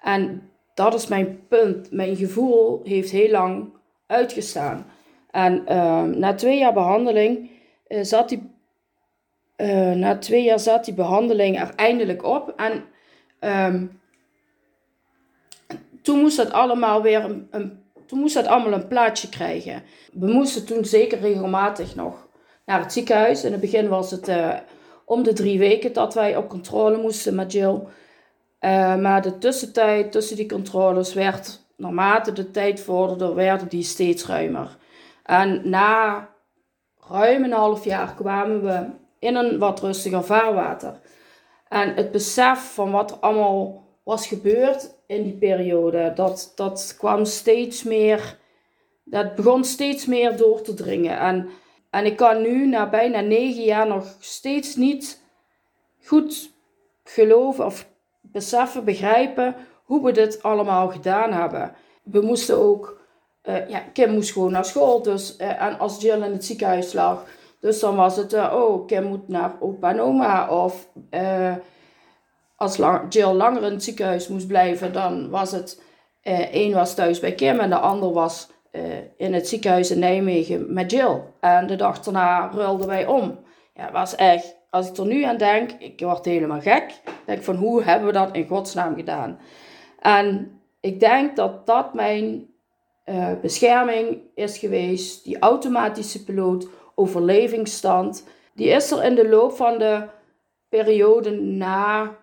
En 0.00 0.49
dat 0.80 0.94
is 0.94 1.06
mijn 1.06 1.46
punt. 1.48 1.90
Mijn 1.90 2.16
gevoel 2.16 2.80
heeft 2.84 3.10
heel 3.10 3.30
lang 3.30 3.72
uitgestaan. 4.06 4.86
En 5.30 5.64
uh, 5.68 6.02
na 6.02 6.34
twee 6.34 6.58
jaar 6.58 6.72
behandeling 6.72 7.50
uh, 7.88 8.02
zat 8.02 8.28
die. 8.28 8.58
Uh, 9.56 9.92
na 9.92 10.18
twee 10.18 10.42
jaar 10.42 10.58
zat 10.58 10.84
die 10.84 10.94
behandeling 10.94 11.60
er 11.60 11.72
eindelijk 11.76 12.24
op. 12.24 12.54
En 12.56 12.84
um, 13.74 14.00
toen 16.02 16.18
moest 16.20 16.36
dat 16.36 16.52
allemaal 16.52 17.02
weer 17.02 17.24
een, 17.50 17.82
toen 18.06 18.18
moest 18.18 18.34
dat 18.34 18.46
allemaal 18.46 18.72
een 18.72 18.88
plaatje 18.88 19.28
krijgen. 19.28 19.82
We 20.12 20.32
moesten 20.32 20.66
toen 20.66 20.84
zeker 20.84 21.18
regelmatig 21.18 21.94
nog 21.94 22.28
naar 22.66 22.80
het 22.80 22.92
ziekenhuis. 22.92 23.44
In 23.44 23.52
het 23.52 23.60
begin 23.60 23.88
was 23.88 24.10
het 24.10 24.28
uh, 24.28 24.54
om 25.04 25.22
de 25.22 25.32
drie 25.32 25.58
weken 25.58 25.92
dat 25.92 26.14
wij 26.14 26.36
op 26.36 26.48
controle 26.48 26.96
moesten 26.96 27.34
met 27.34 27.52
Jill. 27.52 27.80
Uh, 28.60 28.96
maar 28.96 29.22
de 29.22 29.38
tussentijd 29.38 30.12
tussen 30.12 30.36
die 30.36 30.48
controles 30.48 31.14
werd, 31.14 31.60
naarmate 31.76 32.32
de 32.32 32.50
tijd 32.50 32.80
vorderde, 32.80 33.34
werden 33.34 33.68
die 33.68 33.82
steeds 33.82 34.26
ruimer. 34.26 34.76
En 35.22 35.68
na 35.68 36.28
ruim 37.08 37.44
een 37.44 37.52
half 37.52 37.84
jaar 37.84 38.14
kwamen 38.14 38.62
we 38.62 38.86
in 39.18 39.34
een 39.34 39.58
wat 39.58 39.80
rustiger 39.80 40.24
vaarwater. 40.24 41.00
En 41.68 41.94
het 41.94 42.10
besef 42.10 42.74
van 42.74 42.90
wat 42.90 43.10
er 43.10 43.16
allemaal 43.16 43.84
was 44.04 44.26
gebeurd 44.26 44.94
in 45.06 45.22
die 45.22 45.36
periode, 45.36 46.12
dat, 46.14 46.52
dat 46.54 46.94
kwam 46.98 47.24
steeds 47.24 47.82
meer, 47.82 48.38
dat 49.04 49.34
begon 49.34 49.64
steeds 49.64 50.06
meer 50.06 50.36
door 50.36 50.62
te 50.62 50.74
dringen. 50.74 51.18
En, 51.18 51.48
en 51.90 52.04
ik 52.04 52.16
kan 52.16 52.42
nu 52.42 52.66
na 52.66 52.88
bijna 52.88 53.20
negen 53.20 53.64
jaar 53.64 53.86
nog 53.86 54.16
steeds 54.20 54.76
niet 54.76 55.22
goed 56.04 56.52
geloven 57.04 57.64
of 57.64 57.89
beseffen, 58.32 58.84
begrijpen 58.84 59.54
hoe 59.84 60.04
we 60.04 60.12
dit 60.12 60.42
allemaal 60.42 60.88
gedaan 60.88 61.32
hebben. 61.32 61.72
We 62.02 62.20
moesten 62.20 62.58
ook, 62.58 63.00
uh, 63.44 63.68
ja, 63.68 63.82
Kim 63.92 64.10
moest 64.12 64.32
gewoon 64.32 64.52
naar 64.52 64.64
school, 64.64 65.02
dus, 65.02 65.36
uh, 65.38 65.62
en 65.62 65.78
als 65.78 66.00
Jill 66.00 66.22
in 66.22 66.32
het 66.32 66.44
ziekenhuis 66.44 66.92
lag, 66.92 67.24
dus 67.60 67.80
dan 67.80 67.96
was 67.96 68.16
het, 68.16 68.32
uh, 68.32 68.52
oh, 68.54 68.86
Kim 68.86 69.04
moet 69.04 69.28
naar 69.28 69.52
opa 69.60 69.90
en 69.90 70.00
oma, 70.00 70.48
of 70.48 70.88
als 72.56 72.76
Jill 73.08 73.32
langer 73.32 73.62
in 73.62 73.72
het 73.72 73.84
ziekenhuis 73.84 74.28
moest 74.28 74.46
blijven, 74.46 74.92
dan 74.92 75.30
was 75.30 75.52
het, 75.52 75.82
één 76.52 76.74
was 76.74 76.94
thuis 76.94 77.20
bij 77.20 77.32
Kim 77.32 77.58
en 77.58 77.70
de 77.70 77.78
ander 77.78 78.12
was 78.12 78.48
in 79.16 79.34
het 79.34 79.48
ziekenhuis 79.48 79.90
in 79.90 79.98
Nijmegen 79.98 80.72
met 80.72 80.90
Jill. 80.90 81.20
En 81.40 81.66
de 81.66 81.76
dag 81.76 82.00
daarna 82.00 82.50
ruilden 82.54 82.86
wij 82.86 83.06
om. 83.06 83.38
Ja, 83.74 83.82
het 83.82 83.92
was 83.92 84.14
echt 84.14 84.56
als 84.70 84.88
ik 84.88 84.96
er 84.96 85.06
nu 85.06 85.22
aan 85.22 85.36
denk, 85.36 85.70
ik 85.78 86.00
word 86.00 86.24
helemaal 86.24 86.60
gek. 86.60 87.00
Denk 87.26 87.42
van 87.42 87.56
hoe 87.56 87.82
hebben 87.82 88.06
we 88.06 88.12
dat 88.12 88.34
in 88.34 88.46
godsnaam 88.46 88.94
gedaan? 88.94 89.38
En 89.98 90.60
ik 90.80 91.00
denk 91.00 91.36
dat 91.36 91.66
dat 91.66 91.94
mijn 91.94 92.48
uh, 93.06 93.28
bescherming 93.42 94.18
is 94.34 94.58
geweest. 94.58 95.24
Die 95.24 95.38
automatische 95.38 96.24
piloot, 96.24 96.68
overlevingsstand. 96.94 98.26
Die 98.54 98.68
is 98.68 98.90
er 98.90 99.04
in 99.04 99.14
de 99.14 99.28
loop 99.28 99.52
van 99.52 99.78
de 99.78 100.06
periode 100.68 101.30
na, 101.30 102.16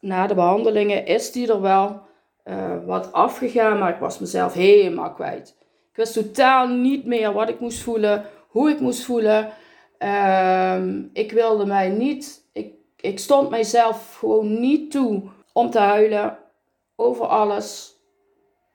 na 0.00 0.26
de 0.26 0.34
behandelingen, 0.34 1.06
is 1.06 1.32
die 1.32 1.52
er 1.52 1.60
wel 1.60 2.00
uh, 2.44 2.76
wat 2.86 3.12
afgegaan. 3.12 3.78
Maar 3.78 3.92
ik 3.94 4.00
was 4.00 4.18
mezelf 4.18 4.52
helemaal 4.52 5.12
kwijt. 5.12 5.56
Ik 5.90 5.96
wist 5.96 6.12
totaal 6.12 6.68
niet 6.68 7.06
meer 7.06 7.32
wat 7.32 7.48
ik 7.48 7.60
moest 7.60 7.82
voelen, 7.82 8.24
hoe 8.48 8.70
ik 8.70 8.80
moest 8.80 9.04
voelen. 9.04 9.52
Um, 9.98 11.10
ik 11.12 11.32
wilde 11.32 11.66
mij 11.66 11.88
niet, 11.88 12.39
ik, 13.00 13.18
stond 13.18 13.50
mijzelf 13.50 14.16
gewoon 14.18 14.60
niet 14.60 14.90
toe 14.90 15.22
om 15.52 15.70
te 15.70 15.78
huilen 15.78 16.38
over 16.96 17.26
alles. 17.26 17.94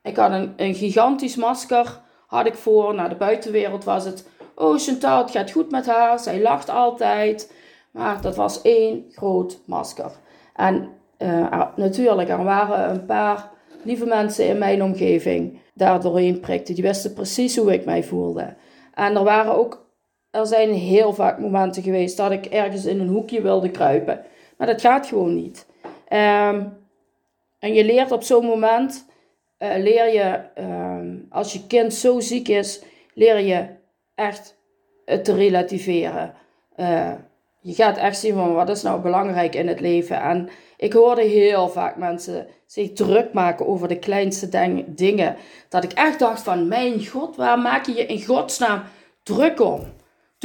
Ik 0.01 0.15
had 0.15 0.31
een, 0.31 0.53
een 0.55 0.75
gigantisch 0.75 1.35
masker, 1.35 2.01
had 2.27 2.45
ik 2.45 2.55
voor. 2.55 2.95
Naar 2.95 3.09
de 3.09 3.15
buitenwereld 3.15 3.83
was 3.83 4.05
het, 4.05 4.29
oh 4.55 4.77
Chantal, 4.77 5.21
het 5.21 5.31
gaat 5.31 5.51
goed 5.51 5.71
met 5.71 5.85
haar, 5.85 6.19
zij 6.19 6.41
lacht 6.41 6.69
altijd. 6.69 7.53
Maar 7.91 8.21
dat 8.21 8.35
was 8.35 8.61
één 8.61 9.05
groot 9.11 9.59
masker. 9.65 10.11
En 10.55 10.89
uh, 11.17 11.61
natuurlijk, 11.75 12.29
er 12.29 12.43
waren 12.43 12.89
een 12.89 13.05
paar 13.05 13.51
lieve 13.83 14.05
mensen 14.05 14.47
in 14.47 14.57
mijn 14.57 14.83
omgeving 14.83 15.59
daar 15.73 16.01
doorheen 16.01 16.39
prikten. 16.39 16.75
Die 16.75 16.83
wisten 16.83 17.13
precies 17.13 17.57
hoe 17.57 17.73
ik 17.73 17.85
mij 17.85 18.03
voelde. 18.03 18.55
En 18.93 19.15
er 19.15 19.23
waren 19.23 19.57
ook 19.57 19.84
er 20.35 20.45
zijn 20.45 20.73
heel 20.73 21.13
vaak 21.13 21.39
momenten 21.39 21.83
geweest 21.83 22.17
dat 22.17 22.31
ik 22.31 22.45
ergens 22.45 22.85
in 22.85 22.99
een 22.99 23.07
hoekje 23.07 23.41
wilde 23.41 23.69
kruipen. 23.69 24.21
Maar 24.57 24.67
dat 24.67 24.81
gaat 24.81 25.07
gewoon 25.07 25.35
niet. 25.35 25.65
Um, 26.09 26.77
en 27.59 27.73
je 27.73 27.85
leert 27.85 28.11
op 28.11 28.23
zo'n 28.23 28.45
moment, 28.45 29.05
uh, 29.59 29.75
leer 29.77 30.13
je, 30.13 30.39
um, 30.61 31.25
als 31.29 31.53
je 31.53 31.67
kind 31.67 31.93
zo 31.93 32.19
ziek 32.19 32.47
is, 32.47 32.83
leer 33.13 33.39
je 33.39 33.65
echt 34.15 34.57
het 35.05 35.23
te 35.23 35.35
relativeren. 35.35 36.33
Uh, 36.77 37.13
je 37.61 37.73
gaat 37.73 37.97
echt 37.97 38.17
zien 38.17 38.33
van 38.33 38.53
wat 38.53 38.69
is 38.69 38.81
nou 38.81 39.01
belangrijk 39.01 39.55
in 39.55 39.67
het 39.67 39.79
leven. 39.79 40.21
En 40.21 40.49
ik 40.77 40.93
hoorde 40.93 41.21
heel 41.21 41.69
vaak 41.69 41.95
mensen 41.95 42.47
zich 42.65 42.93
druk 42.93 43.33
maken 43.33 43.67
over 43.67 43.87
de 43.87 43.99
kleinste 43.99 44.49
dingen. 44.85 45.35
Dat 45.69 45.83
ik 45.83 45.91
echt 45.93 46.19
dacht 46.19 46.41
van, 46.41 46.67
mijn 46.67 47.05
god, 47.05 47.35
waar 47.35 47.59
maak 47.59 47.85
je 47.85 47.93
je 47.93 48.05
in 48.05 48.25
godsnaam 48.25 48.83
druk 49.23 49.59
om? 49.59 49.94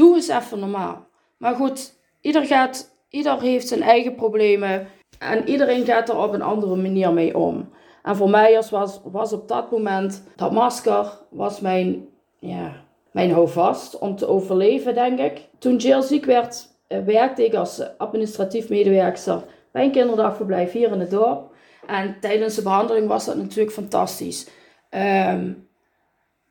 Doe 0.00 0.14
eens 0.14 0.28
even 0.28 0.58
normaal. 0.58 1.06
Maar 1.36 1.54
goed, 1.54 1.94
ieder, 2.20 2.46
gaat, 2.46 2.96
ieder 3.08 3.40
heeft 3.40 3.68
zijn 3.68 3.82
eigen 3.82 4.14
problemen. 4.14 4.86
En 5.18 5.48
iedereen 5.48 5.84
gaat 5.84 6.08
er 6.08 6.16
op 6.16 6.32
een 6.32 6.42
andere 6.42 6.76
manier 6.76 7.12
mee 7.12 7.38
om. 7.38 7.68
En 8.02 8.16
voor 8.16 8.30
mij 8.30 8.62
was, 8.70 9.00
was 9.04 9.32
op 9.32 9.48
dat 9.48 9.70
moment 9.70 10.22
dat 10.36 10.52
masker 10.52 11.06
was 11.30 11.60
mijn, 11.60 12.08
ja, 12.38 12.72
mijn 13.12 13.32
houvast 13.32 13.98
om 13.98 14.16
te 14.16 14.26
overleven, 14.26 14.94
denk 14.94 15.18
ik. 15.18 15.48
Toen 15.58 15.76
Jill 15.76 16.02
ziek 16.02 16.24
werd, 16.24 16.68
eh, 16.86 16.98
werkte 16.98 17.44
ik 17.44 17.54
als 17.54 17.98
administratief 17.98 18.68
medewerker 18.68 19.44
bij 19.72 19.84
een 19.84 19.92
kinderdagverblijf 19.92 20.72
hier 20.72 20.92
in 20.92 21.00
het 21.00 21.10
dorp. 21.10 21.54
En 21.86 22.16
tijdens 22.20 22.54
de 22.54 22.62
behandeling 22.62 23.08
was 23.08 23.24
dat 23.24 23.36
natuurlijk 23.36 23.72
fantastisch. 23.72 24.48
Um, 24.90 25.68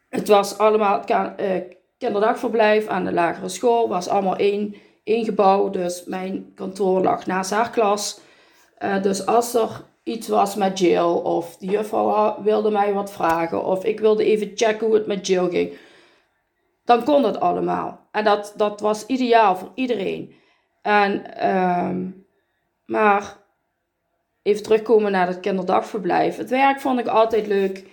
het 0.10 0.28
was 0.28 0.58
allemaal, 0.58 1.02
uh, 1.10 1.78
kinderdagverblijf 2.00 2.88
aan 2.88 3.06
de 3.06 3.14
lagere 3.14 3.50
school. 3.50 3.88
was 3.88 4.08
allemaal 4.08 4.36
één, 4.36 4.76
één 5.04 5.26
gebouw. 5.26 5.70
Dus 5.70 6.04
mijn 6.06 6.52
kantoor 6.56 7.02
lag 7.02 7.26
naast 7.26 7.52
haar 7.52 7.70
klas. 7.70 8.20
Uh, 8.80 9.02
dus 9.02 9.26
als 9.26 9.54
er 9.54 9.84
iets 10.04 10.28
was 10.28 10.56
met 10.56 10.80
Jill 10.80 11.12
of 11.24 11.58
de 11.58 11.66
juffrouw 11.66 12.44
wilde 12.44 12.72
mij 12.72 12.94
wat 12.94 13.12
vragen 13.12 13.64
of 13.64 13.84
ik 13.84 14.00
wilde 14.00 14.24
even 14.24 14.52
checken 14.56 14.88
hoe 14.88 14.96
het 14.96 15.08
met 15.08 15.28
Jill 15.28 15.50
ging, 15.50 15.78
dan 16.86 17.04
kon 17.04 17.22
dat 17.22 17.40
allemaal. 17.40 18.08
En 18.12 18.24
dat, 18.24 18.54
dat 18.56 18.80
was 18.80 19.06
ideaal 19.06 19.56
voor 19.56 19.72
iedereen. 19.76 20.36
En, 20.82 21.48
um, 21.50 22.26
maar 22.86 23.38
even 24.42 24.64
terugkomen 24.64 25.12
naar 25.12 25.28
het 25.28 25.40
kinderdagverblijf. 25.40 26.38
Het 26.38 26.50
werk 26.50 26.80
vond 26.80 27.00
ik 27.00 27.08
altijd 27.08 27.48
leuk. 27.48 27.84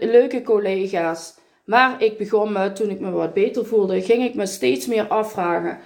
leuke 0.00 0.42
collega's. 0.42 1.37
Maar 1.68 2.02
ik 2.02 2.18
begon 2.18 2.52
me, 2.52 2.72
toen 2.72 2.90
ik 2.90 3.00
me 3.00 3.10
wat 3.10 3.32
beter 3.32 3.66
voelde, 3.66 4.02
ging 4.02 4.24
ik 4.24 4.34
me 4.34 4.46
steeds 4.46 4.86
meer 4.86 5.08
afvragen 5.08 5.78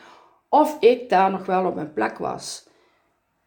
of 0.48 0.76
ik 0.80 1.08
daar 1.08 1.30
nog 1.30 1.46
wel 1.46 1.66
op 1.66 1.74
mijn 1.74 1.92
plek 1.92 2.18
was. 2.18 2.68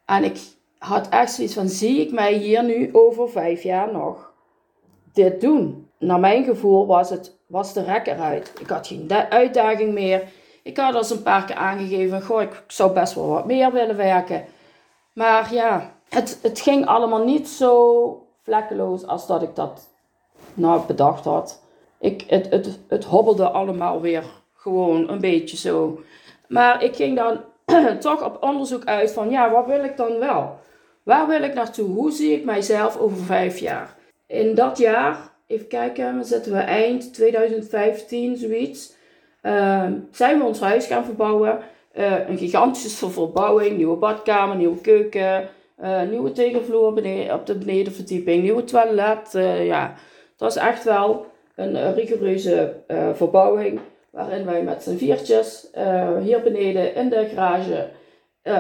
En 0.06 0.24
ik 0.24 0.40
had 0.78 1.10
echt 1.10 1.32
zoiets 1.32 1.54
van, 1.54 1.68
zie 1.68 2.02
ik 2.02 2.12
mij 2.12 2.34
hier 2.34 2.64
nu 2.64 2.90
over 2.94 3.30
vijf 3.30 3.64
jaar 3.64 3.92
nog 3.92 4.34
dit 5.14 5.42
doen? 5.42 5.90
Naar 6.00 6.20
mijn 6.20 6.44
gevoel 6.44 6.86
was, 6.86 7.10
het, 7.10 7.38
was 7.48 7.74
de 7.74 7.84
rek 7.84 8.08
eruit. 8.08 8.54
Ik 8.60 8.68
had 8.70 8.88
geen 8.88 9.12
uitdaging 9.30 9.94
meer. 9.94 10.24
Ik 10.64 10.78
had 10.78 10.96
al 10.96 11.18
een 11.18 11.24
paar 11.24 11.46
keer 11.46 11.56
aangegeven, 11.56 12.22
goh, 12.22 12.42
ik 12.42 12.64
zou 12.68 12.94
best 12.94 13.14
wel 13.14 13.28
wat 13.28 13.46
meer 13.46 13.72
willen 13.72 13.98
werken. 13.98 14.46
Maar 15.14 15.54
ja, 15.54 15.94
het, 16.10 16.40
het 16.42 16.60
ging 16.60 16.86
allemaal 16.86 17.24
niet 17.24 17.48
zo 17.48 18.28
vlekkeloos 18.42 19.08
als 19.08 19.28
dat 19.28 19.42
ik 19.42 19.56
dat 19.56 19.88
nou 20.54 20.86
bedacht 20.88 21.26
had 21.26 21.64
ik, 22.00 22.24
het, 22.28 22.50
het, 22.50 22.80
het 22.88 23.04
hobbelde 23.04 23.50
allemaal 23.50 24.02
weer 24.02 24.24
gewoon 24.54 25.10
een 25.10 25.20
beetje 25.20 25.58
zo. 25.58 26.00
Maar 26.48 26.84
ik 26.84 26.96
ging 26.96 27.16
dan 27.16 27.40
toch 28.00 28.24
op 28.24 28.44
onderzoek 28.44 28.86
uit 28.86 29.12
van, 29.12 29.30
ja, 29.30 29.52
wat 29.52 29.66
wil 29.66 29.84
ik 29.84 29.98
dan 29.98 30.20
wel? 30.20 30.60
Waar 31.04 31.28
wil 31.28 31.44
ik 31.44 31.54
naartoe? 31.54 31.88
Hoe 31.88 32.12
zie 32.12 32.32
ik 32.32 32.46
mijzelf 32.46 32.98
over 32.98 33.18
vijf 33.18 33.58
jaar? 33.58 33.96
In 34.28 34.56
dat 34.56 34.78
jaar, 34.78 35.18
even 35.48 35.68
kijken, 35.68 36.26
zitten 36.26 36.52
we 36.52 36.58
eind 36.58 37.14
2015, 37.14 38.38
zoiets. 38.38 38.94
Uh, 39.44 39.86
zijn 40.12 40.38
we 40.38 40.44
ons 40.44 40.60
huis 40.60 40.86
gaan 40.86 41.06
verbouwen. 41.06 41.60
Uh, 41.94 42.30
een 42.30 42.38
gigantische 42.38 43.10
verbouwing, 43.20 43.78
nieuwe 43.78 43.98
badkamer, 43.98 44.56
nieuwe 44.56 44.82
keuken, 44.82 45.50
uh, 45.82 46.02
nieuwe 46.02 46.32
tegelvloer 46.32 46.88
op 47.34 47.46
de 47.46 47.58
benedenverdieping, 47.58 48.44
nieuwe 48.44 48.64
toilet. 48.64 49.34
Uh, 49.36 49.66
ja, 49.66 49.88
dat 50.38 50.54
was 50.54 50.56
echt 50.56 50.84
wel 50.84 51.26
een 51.56 51.94
rigoureuze 51.94 52.84
uh, 52.88 53.14
verbouwing. 53.14 53.80
Waarin 54.10 54.46
wij 54.46 54.64
met 54.64 54.84
z'n 54.84 54.98
viertjes 54.98 55.68
uh, 55.78 56.18
hier 56.18 56.42
beneden 56.42 56.96
in 56.96 57.10
de 57.10 57.30
garage 57.36 57.90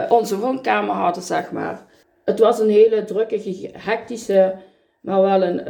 onze 0.09 0.39
woonkamer 0.39 0.95
hadden, 0.95 1.23
zeg 1.23 1.51
maar. 1.51 1.85
Het 2.23 2.39
was 2.39 2.59
een 2.59 2.69
hele 2.69 3.03
drukke, 3.03 3.69
hectische, 3.73 4.55
maar 5.01 5.21
wel 5.21 5.43
een 5.43 5.61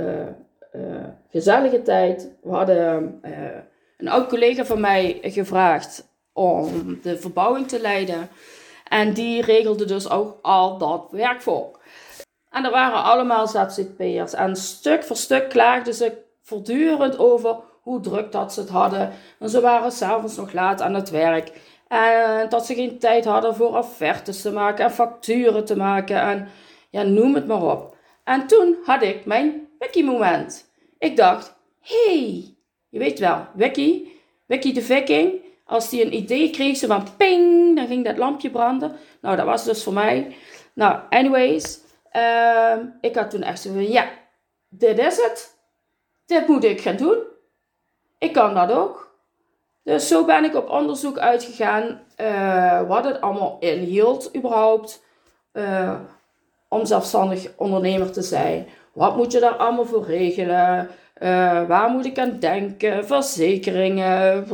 gezellige 1.29 1.81
tijd. 1.81 2.31
We 2.41 2.49
hadden 2.51 3.19
een 3.97 4.07
oud 4.07 4.27
collega 4.27 4.65
van 4.65 4.79
mij 4.79 5.19
gevraagd 5.21 6.07
om 6.33 6.99
de 7.01 7.17
verbouwing 7.17 7.67
te 7.67 7.81
leiden. 7.81 8.29
En 8.87 9.13
die 9.13 9.41
regelde 9.41 9.85
dus 9.85 10.09
ook 10.09 10.39
al 10.41 10.77
dat 10.77 11.07
werkvolk. 11.11 11.79
En 12.49 12.65
er 12.65 12.71
waren 12.71 13.03
allemaal 13.03 13.47
ZZP'ers. 13.47 14.33
En 14.33 14.55
stuk 14.55 15.03
voor 15.03 15.15
stuk 15.15 15.49
klaagden 15.49 15.93
ze 15.93 16.11
voortdurend 16.45 17.17
over 17.17 17.57
hoe 17.81 17.99
druk 17.99 18.31
dat 18.31 18.53
ze 18.53 18.59
het 18.59 18.69
hadden. 18.69 19.11
En 19.39 19.49
ze 19.49 19.61
waren 19.61 19.91
s'avonds 19.91 20.35
nog 20.35 20.53
laat 20.53 20.81
aan 20.81 20.93
het 20.93 21.09
werk. 21.09 21.51
En 21.87 22.49
dat 22.49 22.65
ze 22.65 22.73
geen 22.73 22.99
tijd 22.99 23.25
hadden 23.25 23.55
voor 23.55 23.77
offertes 23.77 24.41
te 24.41 24.51
maken 24.51 24.85
en 24.85 24.91
facturen 24.91 25.65
te 25.65 25.77
maken. 25.77 26.21
En 26.21 26.47
ja, 26.89 27.01
noem 27.01 27.35
het 27.35 27.47
maar 27.47 27.63
op. 27.63 27.95
En 28.23 28.47
toen 28.47 28.77
had 28.85 29.01
ik 29.01 29.25
mijn 29.25 29.67
wiki 29.79 30.03
moment. 30.03 30.71
Ik 30.97 31.15
dacht, 31.15 31.55
hey, 31.81 32.55
je 32.89 32.99
weet 32.99 33.19
wel, 33.19 33.45
Wiki, 33.53 34.19
Wiki 34.45 34.73
de 34.73 34.81
Viking, 34.81 35.31
als 35.65 35.89
die 35.89 36.05
een 36.05 36.15
idee 36.15 36.49
kreeg, 36.49 36.77
ze 36.77 36.87
van 36.87 37.07
ping, 37.17 37.75
dan 37.75 37.87
ging 37.87 38.05
dat 38.05 38.17
lampje 38.17 38.49
branden. 38.49 38.95
Nou, 39.21 39.35
dat 39.35 39.45
was 39.45 39.63
dus 39.63 39.83
voor 39.83 39.93
mij. 39.93 40.35
Nou, 40.73 40.99
anyways, 41.09 41.79
ehm, 42.11 42.85
ik 43.01 43.15
had 43.15 43.29
toen 43.29 43.43
echt 43.43 43.61
zo 43.61 43.73
van, 43.73 43.91
ja, 43.91 44.09
dit 44.69 44.99
is 44.99 45.17
het. 45.17 45.54
Dit 46.25 46.47
moet 46.47 46.63
ik 46.63 46.81
gaan 46.81 46.95
doen. 46.95 47.17
Ik 48.17 48.33
kan 48.33 48.53
dat 48.53 48.71
ook. 48.71 49.13
Dus 49.83 50.07
zo 50.07 50.25
ben 50.25 50.43
ik 50.43 50.55
op 50.55 50.69
onderzoek 50.69 51.17
uitgegaan 51.17 52.01
uh, 52.21 52.87
wat 52.87 53.05
het 53.05 53.21
allemaal 53.21 53.57
inhield 53.59 54.35
überhaupt. 54.35 55.03
Uh, 55.53 55.95
om 56.67 56.85
zelfstandig 56.85 57.47
ondernemer 57.55 58.11
te 58.11 58.21
zijn. 58.21 58.67
Wat 58.93 59.15
moet 59.15 59.31
je 59.31 59.39
daar 59.39 59.55
allemaal 59.55 59.85
voor 59.85 60.05
regelen? 60.05 60.89
Uh, 61.21 61.67
waar 61.67 61.89
moet 61.89 62.05
ik 62.05 62.19
aan 62.19 62.37
denken? 62.39 63.05
Verzekeringen, 63.05 64.47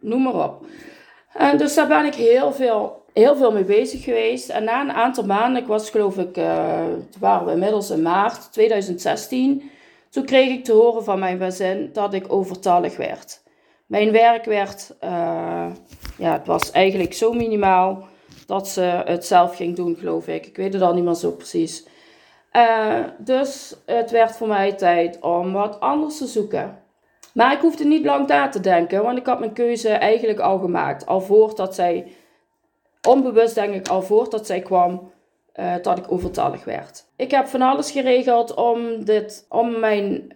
noem 0.00 0.22
maar 0.22 0.44
op. 0.44 0.64
En 1.32 1.58
dus 1.58 1.74
daar 1.74 1.86
ben 1.86 2.04
ik 2.04 2.14
heel 2.14 2.52
veel, 2.52 3.04
heel 3.12 3.36
veel 3.36 3.52
mee 3.52 3.64
bezig 3.64 4.04
geweest. 4.04 4.48
En 4.48 4.64
na 4.64 4.80
een 4.80 4.92
aantal 4.92 5.24
maanden, 5.24 5.62
ik 5.62 5.68
was 5.68 5.90
geloof 5.90 6.18
ik, 6.18 6.36
waren 7.18 7.46
we 7.46 7.52
inmiddels 7.52 7.90
in 7.90 8.02
maart 8.02 8.52
2016, 8.52 9.70
toen 10.12 10.24
kreeg 10.24 10.50
ik 10.50 10.64
te 10.64 10.72
horen 10.72 11.04
van 11.04 11.18
mijn 11.18 11.38
gezin 11.38 11.90
dat 11.92 12.14
ik 12.14 12.32
overtallig 12.32 12.96
werd. 12.96 13.42
Mijn 13.86 14.12
werk 14.12 14.44
werd, 14.44 14.94
uh, 15.04 15.66
ja, 16.18 16.32
het 16.32 16.46
was 16.46 16.70
eigenlijk 16.70 17.12
zo 17.12 17.32
minimaal 17.32 18.06
dat 18.46 18.68
ze 18.68 19.02
het 19.04 19.26
zelf 19.26 19.56
ging 19.56 19.76
doen, 19.76 19.96
geloof 19.96 20.26
ik. 20.26 20.46
Ik 20.46 20.56
weet 20.56 20.72
het 20.72 20.82
al 20.82 20.94
niet 20.94 21.04
meer 21.04 21.14
zo 21.14 21.30
precies. 21.30 21.86
Uh, 22.52 22.98
dus 23.18 23.76
het 23.86 24.10
werd 24.10 24.36
voor 24.36 24.48
mij 24.48 24.72
tijd 24.72 25.20
om 25.20 25.52
wat 25.52 25.80
anders 25.80 26.18
te 26.18 26.26
zoeken. 26.26 26.78
Maar 27.34 27.52
ik 27.52 27.60
hoefde 27.60 27.84
niet 27.84 28.04
lang 28.04 28.26
na 28.28 28.48
te 28.48 28.60
denken, 28.60 29.02
want 29.02 29.18
ik 29.18 29.26
had 29.26 29.38
mijn 29.38 29.52
keuze 29.52 29.88
eigenlijk 29.88 30.38
al 30.38 30.58
gemaakt. 30.58 31.06
Al 31.06 31.20
voordat 31.20 31.74
zij, 31.74 32.12
onbewust 33.08 33.54
denk 33.54 33.74
ik, 33.74 33.88
al 33.88 34.02
voordat 34.02 34.46
zij 34.46 34.60
kwam, 34.60 35.12
uh, 35.56 35.74
dat 35.82 35.98
ik 35.98 36.12
overtallig 36.12 36.64
werd. 36.64 37.04
Ik 37.16 37.30
heb 37.30 37.46
van 37.46 37.62
alles 37.62 37.90
geregeld 37.90 38.54
om, 38.54 39.04
dit, 39.04 39.46
om 39.48 39.80
mijn 39.80 40.34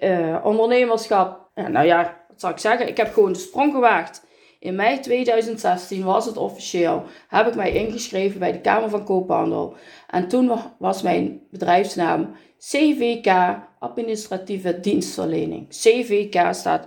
uh, 0.00 0.36
ondernemerschap, 0.42 1.50
nou 1.54 1.86
ja, 1.86 2.24
wat 2.28 2.40
zou 2.40 2.52
ik 2.52 2.58
zeggen, 2.58 2.88
ik 2.88 2.96
heb 2.96 3.12
gewoon 3.12 3.32
de 3.32 3.38
sprong 3.38 3.72
gewaagd. 3.72 4.24
In 4.62 4.74
mei 4.74 5.00
2016 5.00 6.04
was 6.04 6.26
het 6.26 6.36
officieel. 6.36 7.04
Heb 7.28 7.46
ik 7.46 7.54
mij 7.54 7.72
ingeschreven 7.72 8.38
bij 8.38 8.52
de 8.52 8.60
Kamer 8.60 8.90
van 8.90 9.04
Koophandel. 9.04 9.74
En 10.08 10.28
toen 10.28 10.52
was 10.78 11.02
mijn 11.02 11.40
bedrijfsnaam 11.50 12.36
CVK 12.58 13.58
Administratieve 13.78 14.80
Dienstverlening. 14.80 15.68
CVK 15.68 16.54
staat 16.54 16.86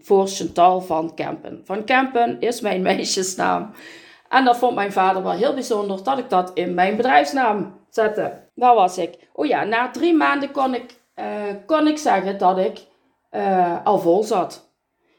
voor 0.00 0.26
Chantal 0.26 0.80
van 0.80 1.14
Kempen. 1.14 1.62
Van 1.64 1.84
Kempen 1.84 2.40
is 2.40 2.60
mijn 2.60 2.82
meisjesnaam. 2.92 3.70
En 4.28 4.44
dat 4.44 4.56
vond 4.56 4.74
mijn 4.74 4.92
vader 4.92 5.22
wel 5.22 5.32
heel 5.32 5.54
bijzonder 5.54 6.04
dat 6.04 6.18
ik 6.18 6.30
dat 6.30 6.50
in 6.54 6.74
mijn 6.74 6.96
bedrijfsnaam 6.96 7.80
zette. 7.90 8.32
Waar 8.54 8.74
was 8.74 8.98
ik? 8.98 9.28
Oh 9.32 9.46
ja, 9.46 9.64
na 9.64 9.90
drie 9.90 10.14
maanden 10.14 10.50
kon 10.50 10.74
ik, 10.74 10.94
uh, 11.16 11.24
kon 11.66 11.86
ik 11.88 11.98
zeggen 11.98 12.38
dat 12.38 12.58
ik 12.58 12.86
uh, 13.32 13.76
al 13.84 13.98
vol 13.98 14.22
zat. 14.22 14.72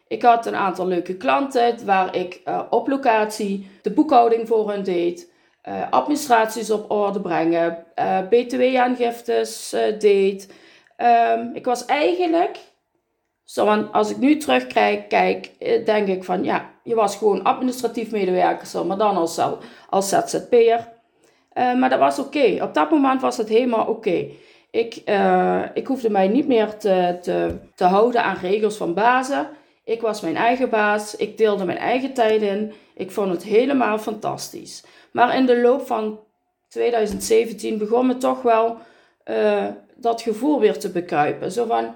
Ik 0.07 0.21
had 0.21 0.45
een 0.45 0.55
aantal 0.55 0.87
leuke 0.87 1.17
klanten 1.17 1.85
waar 1.85 2.15
ik 2.15 2.41
uh, 2.45 2.61
op 2.69 2.87
locatie 2.87 3.71
de 3.81 3.91
boekhouding 3.91 4.47
voor 4.47 4.69
hen 4.69 4.83
deed, 4.83 5.31
administraties 5.89 6.71
op 6.71 6.91
orde 6.91 7.21
brengen, 7.21 7.85
btw-aangiftes 8.29 9.75
deed. 9.99 10.53
Um, 10.97 11.51
ik 11.53 11.65
was 11.65 11.85
eigenlijk, 11.85 12.57
zo, 13.45 13.67
als 13.91 14.09
ik 14.09 14.17
nu 14.17 14.37
terugkijk, 14.37 15.09
kijk, 15.09 15.51
denk 15.85 16.07
ik 16.07 16.23
van 16.23 16.43
ja, 16.43 16.69
je 16.83 16.95
was 16.95 17.15
gewoon 17.15 17.43
administratief 17.43 18.11
medewerker, 18.11 18.85
maar 18.85 18.97
dan 18.97 19.17
als, 19.17 19.39
als 19.89 20.09
ZZP'er. 20.09 20.87
maar 21.53 21.89
dat 21.89 21.99
was 21.99 22.19
oké. 22.19 22.57
Op 22.61 22.73
dat 22.73 22.91
moment 22.91 23.21
was 23.21 23.37
het 23.37 23.49
helemaal 23.49 23.85
oké. 23.85 24.27
Ik, 24.71 25.01
ik 25.73 25.87
hoefde 25.87 26.09
mij 26.09 26.27
niet 26.27 26.47
meer 26.47 26.77
te, 26.77 27.17
te, 27.21 27.57
te 27.75 27.83
houden 27.83 28.23
aan 28.23 28.37
regels 28.41 28.77
van 28.77 28.93
bazen. 28.93 29.47
Ik 29.83 30.01
was 30.01 30.21
mijn 30.21 30.35
eigen 30.35 30.69
baas, 30.69 31.15
ik 31.15 31.37
deelde 31.37 31.65
mijn 31.65 31.77
eigen 31.77 32.13
tijd 32.13 32.41
in. 32.41 32.73
Ik 32.95 33.11
vond 33.11 33.31
het 33.31 33.43
helemaal 33.43 33.97
fantastisch. 33.97 34.83
Maar 35.11 35.35
in 35.35 35.45
de 35.45 35.61
loop 35.61 35.87
van 35.87 36.19
2017 36.67 37.77
begon 37.77 38.07
me 38.07 38.17
toch 38.17 38.41
wel 38.41 38.77
dat 39.95 40.21
gevoel 40.21 40.59
weer 40.59 40.79
te 40.79 40.89
bekruipen. 40.89 41.51
Zo 41.51 41.65
van, 41.65 41.95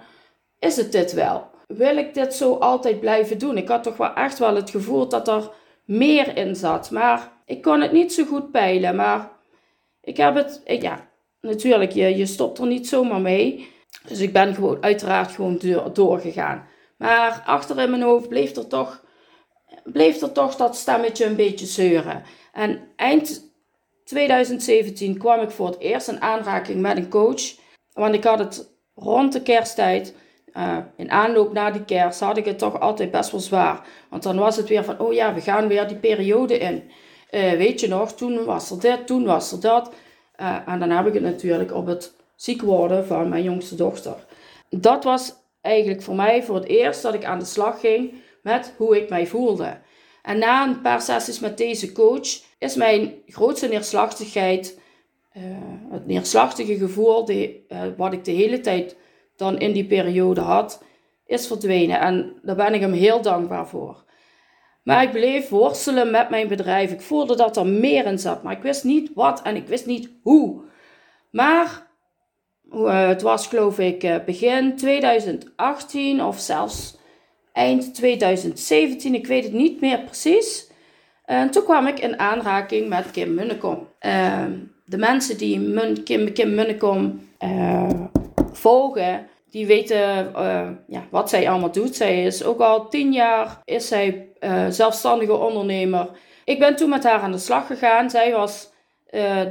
is 0.59 0.75
het 0.75 0.91
dit 0.91 1.13
wel? 1.13 1.47
Wil 1.67 1.97
ik 1.97 2.13
dit 2.13 2.33
zo 2.33 2.53
altijd 2.53 2.99
blijven 2.99 3.37
doen? 3.37 3.57
Ik 3.57 3.67
had 3.67 3.83
toch 3.83 3.97
wel 3.97 4.13
echt 4.13 4.39
wel 4.39 4.55
het 4.55 4.69
gevoel 4.69 5.09
dat 5.09 5.27
er 5.27 5.51
meer 5.85 6.37
in 6.37 6.55
zat. 6.55 6.91
Maar 6.91 7.31
ik 7.45 7.61
kon 7.61 7.81
het 7.81 7.91
niet 7.91 8.13
zo 8.13 8.25
goed 8.25 8.51
peilen. 8.51 8.95
Maar 8.95 9.31
ik 10.01 10.17
heb 10.17 10.35
het, 10.35 10.61
ja, 10.65 11.09
natuurlijk, 11.41 11.91
je, 11.91 12.17
je 12.17 12.25
stopt 12.25 12.57
er 12.57 12.67
niet 12.67 12.87
zomaar 12.87 13.21
mee. 13.21 13.67
Dus 14.07 14.19
ik 14.19 14.33
ben 14.33 14.55
gewoon 14.55 14.83
uiteraard 14.83 15.31
gewoon 15.31 15.59
doorgegaan. 15.93 16.67
Maar 16.97 17.43
achter 17.45 17.79
in 17.79 17.89
mijn 17.89 18.01
hoofd 18.01 18.27
bleef 18.27 18.55
er 18.55 18.67
toch, 18.67 19.03
bleef 19.83 20.21
er 20.21 20.31
toch 20.31 20.55
dat 20.55 20.75
stemmetje 20.75 21.25
een 21.25 21.35
beetje 21.35 21.65
zeuren. 21.65 22.23
En 22.53 22.87
eind 22.95 23.51
2017 24.03 25.17
kwam 25.17 25.41
ik 25.41 25.51
voor 25.51 25.67
het 25.67 25.79
eerst 25.79 26.07
in 26.07 26.21
aanraking 26.21 26.81
met 26.81 26.97
een 26.97 27.09
coach. 27.09 27.41
Want 27.93 28.15
ik 28.15 28.23
had 28.23 28.39
het 28.39 28.69
rond 28.95 29.33
de 29.33 29.41
kersttijd, 29.41 30.15
uh, 30.53 30.77
in 30.95 31.11
aanloop 31.11 31.53
na 31.53 31.71
die 31.71 31.85
kerst, 31.85 32.19
had 32.19 32.37
ik 32.37 32.45
het 32.45 32.59
toch 32.59 32.79
altijd 32.79 33.11
best 33.11 33.31
wel 33.31 33.39
zwaar. 33.39 33.87
Want 34.09 34.23
dan 34.23 34.37
was 34.37 34.55
het 34.55 34.69
weer 34.69 34.83
van, 34.83 34.99
oh 34.99 35.13
ja, 35.13 35.33
we 35.33 35.41
gaan 35.41 35.67
weer 35.67 35.87
die 35.87 35.97
periode 35.97 36.57
in. 36.57 36.83
Uh, 37.31 37.51
weet 37.51 37.79
je 37.79 37.87
nog, 37.87 38.13
toen 38.13 38.45
was 38.45 38.71
er 38.71 38.79
dit, 38.79 39.07
toen 39.07 39.25
was 39.25 39.51
er 39.51 39.61
dat. 39.61 39.93
Uh, 40.41 40.57
en 40.65 40.79
dan 40.79 40.89
heb 40.89 41.07
ik 41.07 41.13
het 41.13 41.23
natuurlijk 41.23 41.73
op 41.73 41.85
het 41.85 42.13
ziek 42.35 42.61
worden 42.61 43.05
van 43.05 43.29
mijn 43.29 43.43
jongste 43.43 43.75
dochter. 43.75 44.15
Dat 44.69 45.03
was 45.03 45.33
eigenlijk 45.61 46.01
voor 46.01 46.15
mij 46.15 46.43
voor 46.43 46.55
het 46.55 46.65
eerst 46.65 47.01
dat 47.01 47.13
ik 47.13 47.25
aan 47.25 47.39
de 47.39 47.45
slag 47.45 47.79
ging 47.79 48.13
met 48.43 48.73
hoe 48.77 49.01
ik 49.01 49.09
mij 49.09 49.27
voelde. 49.27 49.77
En 50.21 50.37
na 50.37 50.67
een 50.67 50.81
paar 50.81 51.01
sessies 51.01 51.39
met 51.39 51.57
deze 51.57 51.91
coach 51.91 52.27
is 52.57 52.75
mijn 52.75 53.13
grootste 53.27 53.67
neerslachtigheid, 53.67 54.79
het 55.89 56.07
neerslachtige 56.07 56.77
gevoel 56.77 57.25
die, 57.25 57.65
wat 57.97 58.13
ik 58.13 58.25
de 58.25 58.31
hele 58.31 58.59
tijd 58.59 58.95
dan 59.39 59.59
in 59.59 59.71
die 59.71 59.85
periode 59.85 60.41
had, 60.41 60.83
is 61.25 61.47
verdwenen. 61.47 61.99
En 61.99 62.39
daar 62.41 62.55
ben 62.55 62.73
ik 62.73 62.81
hem 62.81 62.93
heel 62.93 63.21
dankbaar 63.21 63.67
voor. 63.67 64.03
Maar 64.83 65.03
ik 65.03 65.11
bleef 65.11 65.49
worstelen 65.49 66.11
met 66.11 66.29
mijn 66.29 66.47
bedrijf. 66.47 66.91
Ik 66.91 67.01
voelde 67.01 67.35
dat 67.35 67.57
er 67.57 67.65
meer 67.65 68.05
in 68.05 68.19
zat, 68.19 68.43
maar 68.43 68.53
ik 68.53 68.61
wist 68.61 68.83
niet 68.83 69.11
wat 69.13 69.41
en 69.41 69.55
ik 69.55 69.67
wist 69.67 69.85
niet 69.85 70.09
hoe. 70.21 70.61
Maar 71.31 71.87
uh, 72.71 73.07
het 73.07 73.21
was 73.21 73.47
geloof 73.47 73.79
ik 73.79 74.03
uh, 74.03 74.15
begin 74.25 74.75
2018 74.75 76.23
of 76.23 76.39
zelfs 76.39 76.97
eind 77.53 77.95
2017, 77.95 79.15
ik 79.15 79.27
weet 79.27 79.43
het 79.43 79.53
niet 79.53 79.81
meer 79.81 79.99
precies. 79.99 80.71
En 81.25 81.51
toen 81.51 81.63
kwam 81.63 81.87
ik 81.87 81.99
in 81.99 82.19
aanraking 82.19 82.89
met 82.89 83.11
Kim 83.11 83.33
Munnekom. 83.33 83.87
Uh, 84.01 84.45
de 84.85 84.97
mensen 84.97 85.37
die 85.37 86.03
Kim, 86.03 86.33
Kim 86.33 86.55
Munnekom 86.55 87.29
uh, 87.43 87.89
volgen, 88.59 89.27
die 89.49 89.65
weten 89.67 89.97
ja, 90.87 91.03
wat 91.09 91.29
zij 91.29 91.49
allemaal 91.49 91.71
doet. 91.71 91.95
Zij 91.95 92.23
is 92.23 92.43
ook 92.43 92.59
al 92.59 92.89
tien 92.89 93.11
jaar 93.11 93.61
is 93.63 93.87
zij, 93.87 94.27
zelfstandige 94.69 95.35
ondernemer. 95.35 96.09
Ik 96.45 96.59
ben 96.59 96.75
toen 96.75 96.89
met 96.89 97.03
haar 97.03 97.19
aan 97.19 97.31
de 97.31 97.37
slag 97.37 97.67
gegaan. 97.67 98.09
Zij 98.09 98.31
was 98.31 98.71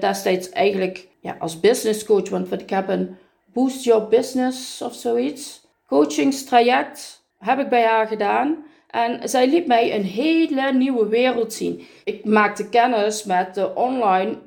destijds 0.01 0.51
eigenlijk 0.51 1.09
ja, 1.21 1.37
als 1.39 1.61
business 1.61 2.05
coach, 2.05 2.29
want 2.29 2.61
ik 2.61 2.71
heb 2.71 2.89
een 2.89 3.17
Boost 3.53 3.85
Your 3.85 4.09
Business 4.09 4.83
of 4.83 4.95
zoiets. 4.95 5.67
Coachingstraject 5.87 7.25
heb 7.39 7.59
ik 7.59 7.69
bij 7.69 7.85
haar 7.85 8.07
gedaan. 8.07 8.67
En 8.91 9.29
zij 9.29 9.49
liet 9.49 9.67
mij 9.67 9.95
een 9.95 10.05
hele 10.05 10.73
nieuwe 10.73 11.09
wereld 11.09 11.53
zien. 11.53 11.87
Ik 12.05 12.25
maakte 12.25 12.69
kennis 12.69 13.25
met 13.25 13.55
de 13.55 13.75
online, 13.75 14.39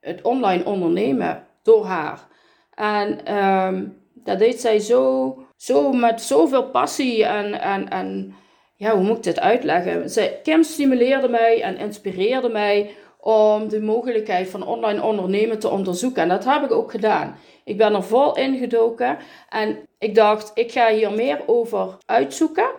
het 0.00 0.22
online 0.22 0.64
ondernemen 0.64 1.46
door 1.62 1.84
haar. 1.84 2.28
En 2.74 3.36
um, 3.36 3.98
dat 4.24 4.38
deed 4.38 4.60
zij 4.60 4.78
zo, 4.78 5.36
zo 5.56 5.92
met 5.92 6.20
zoveel 6.20 6.70
passie 6.70 7.24
en, 7.24 7.60
en, 7.60 7.88
en 7.88 8.34
ja, 8.76 8.94
hoe 8.94 9.04
moet 9.04 9.16
ik 9.16 9.22
dit 9.22 9.40
uitleggen? 9.40 10.10
Zij, 10.10 10.40
Kim 10.42 10.62
stimuleerde 10.62 11.28
mij 11.28 11.62
en 11.62 11.78
inspireerde 11.78 12.48
mij 12.48 12.94
om 13.20 13.68
de 13.68 13.80
mogelijkheid 13.80 14.48
van 14.48 14.66
online 14.66 15.02
ondernemen 15.02 15.58
te 15.58 15.68
onderzoeken. 15.68 16.22
En 16.22 16.28
dat 16.28 16.44
heb 16.44 16.62
ik 16.62 16.72
ook 16.72 16.90
gedaan. 16.90 17.36
Ik 17.64 17.76
ben 17.76 17.94
er 17.94 18.02
vol 18.02 18.36
ingedoken 18.36 19.18
en 19.48 19.78
ik 19.98 20.14
dacht, 20.14 20.50
ik 20.54 20.72
ga 20.72 20.92
hier 20.92 21.12
meer 21.12 21.40
over 21.46 21.96
uitzoeken. 22.06 22.70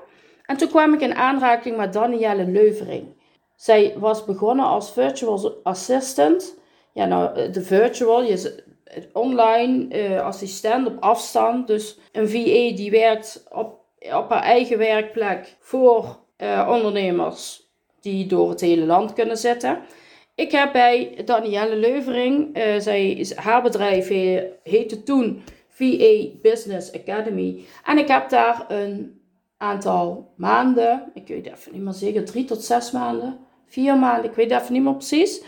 En 0.46 0.58
toen 0.58 0.70
kwam 0.70 0.94
ik 0.94 1.02
in 1.02 1.16
aanraking 1.16 1.78
met 1.78 1.94
Danielle 1.94 2.46
Leuvering. 2.46 3.20
Zij 3.56 3.94
was 3.98 4.26
begonnen 4.26 4.66
als 4.66 4.92
virtual 4.92 5.60
assistant. 5.64 6.60
Ja, 6.94 7.06
nou, 7.06 7.50
de 7.50 7.62
virtual, 7.62 8.24
je 8.24 8.64
online 9.14 9.98
uh, 9.98 10.22
assistent 10.22 10.88
op 10.88 10.98
afstand. 11.00 11.68
Dus 11.68 12.00
een 12.12 12.30
VA 12.30 12.76
die 12.76 12.92
werkt 12.92 13.44
op 13.52 13.80
op 14.10 14.30
haar 14.30 14.44
eigen 14.44 14.78
werkplek 14.78 15.56
voor 15.60 16.20
uh, 16.38 16.70
ondernemers 16.72 17.70
die 18.00 18.28
door 18.28 18.50
het 18.50 18.62
hele 18.62 18.86
land 18.86 19.14
kunnen 19.14 19.38
zitten. 19.38 19.80
Ik 20.36 20.52
heb 20.52 20.72
bij 20.72 21.22
Danielle 21.26 21.76
Leuvering, 21.76 22.58
uh, 22.58 22.80
zij, 22.80 23.28
haar 23.36 23.62
bedrijf 23.62 24.08
heette 24.64 25.04
toen 25.04 25.44
VA 25.68 26.28
Business 26.42 26.94
Academy. 26.94 27.64
En 27.86 27.98
ik 27.98 28.08
heb 28.08 28.30
daar 28.30 28.66
een 28.68 29.22
aantal 29.58 30.34
maanden, 30.36 31.12
ik 31.14 31.28
weet 31.28 31.46
even 31.46 31.74
niet 31.74 31.82
meer 31.82 31.94
zeker, 31.94 32.26
drie 32.26 32.46
tot 32.46 32.64
zes 32.64 32.92
maanden, 32.92 33.40
vier 33.66 33.98
maanden, 33.98 34.30
ik 34.30 34.36
weet 34.36 34.52
even 34.52 34.74
niet 34.74 34.84
meer 34.84 34.96
precies, 34.96 35.44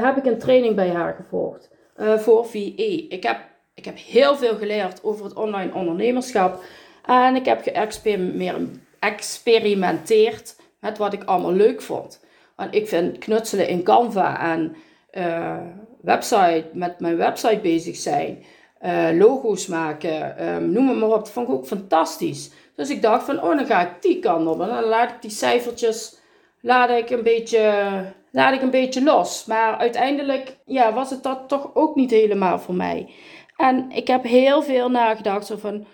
heb 0.00 0.16
ik 0.16 0.24
een 0.24 0.38
training 0.38 0.74
bij 0.74 0.88
haar 0.88 1.14
gevolgd 1.14 1.70
uh, 1.96 2.18
voor 2.18 2.46
VA. 2.46 3.02
Ik 3.08 3.22
heb, 3.22 3.38
ik 3.74 3.84
heb 3.84 3.98
heel 3.98 4.36
veel 4.36 4.56
geleerd 4.56 5.04
over 5.04 5.24
het 5.24 5.34
online 5.34 5.74
ondernemerschap 5.74 6.62
en 7.06 7.36
ik 7.36 7.44
heb 7.44 7.62
geëxperimenteerd 7.62 10.56
met 10.80 10.98
wat 10.98 11.12
ik 11.12 11.24
allemaal 11.24 11.52
leuk 11.52 11.82
vond. 11.82 12.20
Want 12.56 12.74
ik 12.74 12.88
vind 12.88 13.18
knutselen 13.18 13.68
in 13.68 13.82
Canva 13.82 14.52
en 14.52 14.76
uh, 15.12 15.56
website, 16.00 16.64
met 16.72 17.00
mijn 17.00 17.16
website 17.16 17.60
bezig 17.62 17.96
zijn, 17.96 18.44
uh, 18.82 19.08
logo's 19.12 19.66
maken, 19.66 20.48
um, 20.48 20.70
noem 20.70 20.88
het 20.88 20.98
maar 20.98 21.08
op, 21.08 21.14
dat 21.14 21.30
vond 21.30 21.48
ik 21.48 21.54
ook 21.54 21.66
fantastisch. 21.66 22.50
Dus 22.76 22.90
ik 22.90 23.02
dacht 23.02 23.24
van, 23.24 23.42
oh, 23.42 23.56
dan 23.56 23.66
ga 23.66 23.80
ik 23.80 24.02
die 24.02 24.18
kant 24.18 24.46
op. 24.46 24.60
En 24.60 24.68
dan 24.68 24.84
laat 24.84 25.10
ik 25.10 25.22
die 25.22 25.30
cijfertjes, 25.30 26.16
laat 26.60 26.90
ik 26.90 27.10
een 27.10 27.22
beetje, 27.22 27.92
laat 28.34 28.54
ik 28.54 28.62
een 28.62 28.70
beetje 28.70 29.02
los. 29.02 29.44
Maar 29.44 29.76
uiteindelijk, 29.76 30.56
ja, 30.64 30.92
was 30.92 31.10
het 31.10 31.22
dat 31.22 31.48
toch 31.48 31.70
ook 31.74 31.94
niet 31.94 32.10
helemaal 32.10 32.58
voor 32.58 32.74
mij. 32.74 33.10
En 33.56 33.90
ik 33.90 34.06
heb 34.06 34.22
heel 34.22 34.62
veel 34.62 34.90
nagedacht 34.90 35.52
van, 35.56 35.86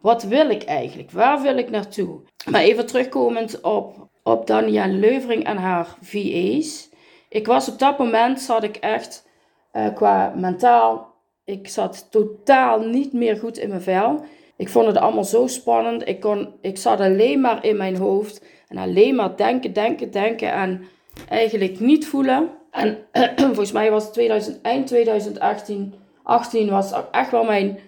wat 0.00 0.22
wil 0.22 0.50
ik 0.50 0.62
eigenlijk? 0.62 1.10
Waar 1.10 1.42
wil 1.42 1.56
ik 1.56 1.70
naartoe? 1.70 2.20
Maar 2.50 2.60
even 2.60 2.86
terugkomend 2.86 3.60
op, 3.60 4.08
op 4.22 4.46
Danielle 4.46 4.92
Leuvering 4.92 5.44
en 5.44 5.56
haar 5.56 5.96
VA's. 6.00 6.88
Ik 7.28 7.46
was 7.46 7.68
op 7.68 7.78
dat 7.78 7.98
moment, 7.98 8.40
zat 8.40 8.62
ik 8.62 8.76
echt 8.76 9.28
uh, 9.72 9.94
qua 9.94 10.32
mentaal, 10.36 11.14
ik 11.44 11.68
zat 11.68 12.10
totaal 12.10 12.80
niet 12.80 13.12
meer 13.12 13.36
goed 13.36 13.58
in 13.58 13.68
mijn 13.68 13.82
vel. 13.82 14.24
Ik 14.56 14.68
vond 14.68 14.86
het 14.86 14.96
allemaal 14.96 15.24
zo 15.24 15.46
spannend. 15.46 16.08
Ik, 16.08 16.20
kon, 16.20 16.54
ik 16.60 16.78
zat 16.78 17.00
alleen 17.00 17.40
maar 17.40 17.64
in 17.64 17.76
mijn 17.76 17.96
hoofd. 17.96 18.44
En 18.68 18.78
alleen 18.78 19.14
maar 19.14 19.36
denken, 19.36 19.72
denken, 19.72 20.10
denken. 20.10 20.52
En 20.52 20.84
eigenlijk 21.28 21.80
niet 21.80 22.06
voelen. 22.06 22.50
En 22.70 22.98
volgens 23.36 23.72
mij 23.72 23.90
was 23.90 24.04
het 24.04 24.12
2000, 24.12 24.60
eind 24.60 24.86
2018 24.86 25.94
18 26.22 26.70
was 26.70 26.92
echt 27.10 27.30
wel 27.30 27.44
mijn 27.44 27.78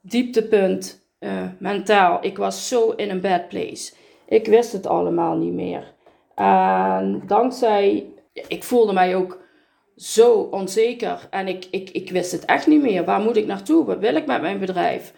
dieptepunt 0.00 1.04
uh, 1.20 1.30
mentaal. 1.58 2.18
Ik 2.20 2.36
was 2.36 2.68
zo 2.68 2.90
in 2.90 3.10
een 3.10 3.20
bad 3.20 3.48
place. 3.48 3.92
Ik 4.28 4.46
wist 4.46 4.72
het 4.72 4.86
allemaal 4.86 5.36
niet 5.36 5.52
meer. 5.52 5.94
En 6.34 7.22
dankzij, 7.26 8.06
ik 8.32 8.64
voelde 8.64 8.92
mij 8.92 9.16
ook 9.16 9.38
zo 9.96 10.32
onzeker. 10.32 11.26
En 11.30 11.48
ik, 11.48 11.66
ik, 11.70 11.90
ik 11.90 12.10
wist 12.10 12.32
het 12.32 12.44
echt 12.44 12.66
niet 12.66 12.82
meer. 12.82 13.04
Waar 13.04 13.20
moet 13.20 13.36
ik 13.36 13.46
naartoe? 13.46 13.84
Wat 13.84 13.98
wil 13.98 14.16
ik 14.16 14.26
met 14.26 14.40
mijn 14.40 14.58
bedrijf? 14.58 15.12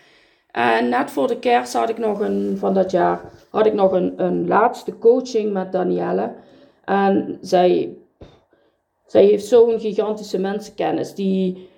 En 0.51 0.89
net 0.89 1.11
voor 1.11 1.29
de 1.29 1.39
kerst 1.39 1.73
had 1.73 1.89
ik 1.89 1.99
nog 1.99 2.21
een, 2.21 2.57
van 2.59 2.75
dat 2.75 2.91
jaar, 2.91 3.21
had 3.51 3.67
ik 3.67 3.75
nog 3.75 3.93
een, 3.93 4.13
een 4.17 4.47
laatste 4.47 4.99
coaching 4.99 5.53
met 5.53 5.73
Danielle. 5.73 6.35
En 6.89 7.39
zij, 7.41 7.97
zij 9.07 9.25
heeft 9.25 9.47
zo'n 9.47 9.81
gigantische 9.81 10.39
mensenkennis. 10.39 11.15
Die, 11.15 11.69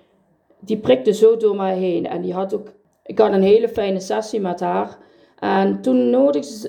die 0.59 0.77
prikte 0.77 1.13
zo 1.13 1.37
door 1.37 1.55
mij 1.55 1.77
heen. 1.77 2.07
En 2.07 2.21
die 2.21 2.33
had 2.33 2.53
ook, 2.53 2.67
ik 3.03 3.19
had 3.19 3.33
een 3.33 3.41
hele 3.41 3.69
fijne 3.69 3.99
sessie 3.99 4.39
met 4.39 4.59
haar. 4.59 4.97
En 5.39 5.81
toen 5.81 6.09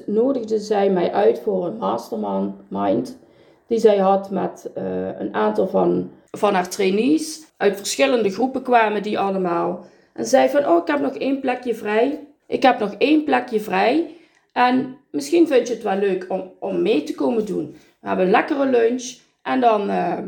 nodigde, 0.06 0.58
zij 0.58 0.90
mij 0.90 1.12
uit 1.12 1.38
voor 1.38 1.66
een 1.66 1.76
mastermind. 1.76 3.18
Die 3.66 3.78
zij 3.78 3.98
had 3.98 4.30
met 4.30 4.70
uh, 4.78 4.84
een 5.18 5.34
aantal 5.34 5.66
van, 5.66 6.10
van 6.30 6.54
haar 6.54 6.68
trainees. 6.68 7.52
Uit 7.56 7.76
verschillende 7.76 8.30
groepen 8.30 8.62
kwamen 8.62 9.02
die 9.02 9.18
allemaal. 9.18 9.84
En 10.12 10.26
zei 10.26 10.48
van, 10.48 10.66
oh, 10.66 10.76
ik 10.76 10.86
heb 10.86 11.00
nog 11.00 11.16
één 11.16 11.40
plekje 11.40 11.74
vrij. 11.74 12.26
Ik 12.46 12.62
heb 12.62 12.78
nog 12.78 12.94
één 12.98 13.24
plekje 13.24 13.60
vrij. 13.60 14.16
En 14.52 14.96
misschien 15.10 15.46
vind 15.46 15.68
je 15.68 15.74
het 15.74 15.82
wel 15.82 15.96
leuk 15.96 16.26
om, 16.28 16.52
om 16.58 16.82
mee 16.82 17.02
te 17.02 17.14
komen 17.14 17.46
doen. 17.46 17.76
We 18.02 18.08
hebben 18.08 18.24
een 18.24 18.32
lekkere 18.32 18.66
lunch. 18.66 19.16
En 19.42 19.60
dan 19.60 19.90
uh, 19.90 20.18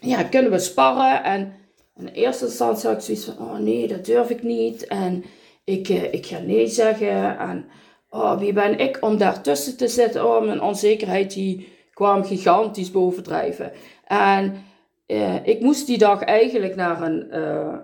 ja, 0.00 0.22
kunnen 0.22 0.50
we 0.50 0.58
sparren. 0.58 1.24
En 1.24 1.52
in 1.96 2.06
eerste 2.06 2.44
instantie 2.44 2.88
had 2.88 2.96
ik 2.96 3.02
zoiets 3.04 3.24
van, 3.24 3.38
oh 3.38 3.58
nee, 3.58 3.88
dat 3.88 4.04
durf 4.04 4.30
ik 4.30 4.42
niet. 4.42 4.86
En 4.86 5.24
ik, 5.64 5.88
uh, 5.88 6.12
ik 6.12 6.26
ga 6.26 6.38
nee 6.38 6.66
zeggen. 6.66 7.38
En 7.38 7.66
oh, 8.10 8.38
wie 8.38 8.52
ben 8.52 8.78
ik 8.78 8.98
om 9.00 9.18
daartussen 9.18 9.76
te 9.76 9.88
zitten? 9.88 10.26
Oh, 10.26 10.44
mijn 10.44 10.60
onzekerheid 10.60 11.34
die 11.34 11.68
kwam 11.92 12.24
gigantisch 12.24 12.90
bovendrijven. 12.90 13.72
En 14.04 14.64
uh, 15.06 15.46
ik 15.46 15.60
moest 15.60 15.86
die 15.86 15.98
dag 15.98 16.22
eigenlijk 16.22 16.76
naar 16.76 17.02
een, 17.02 17.36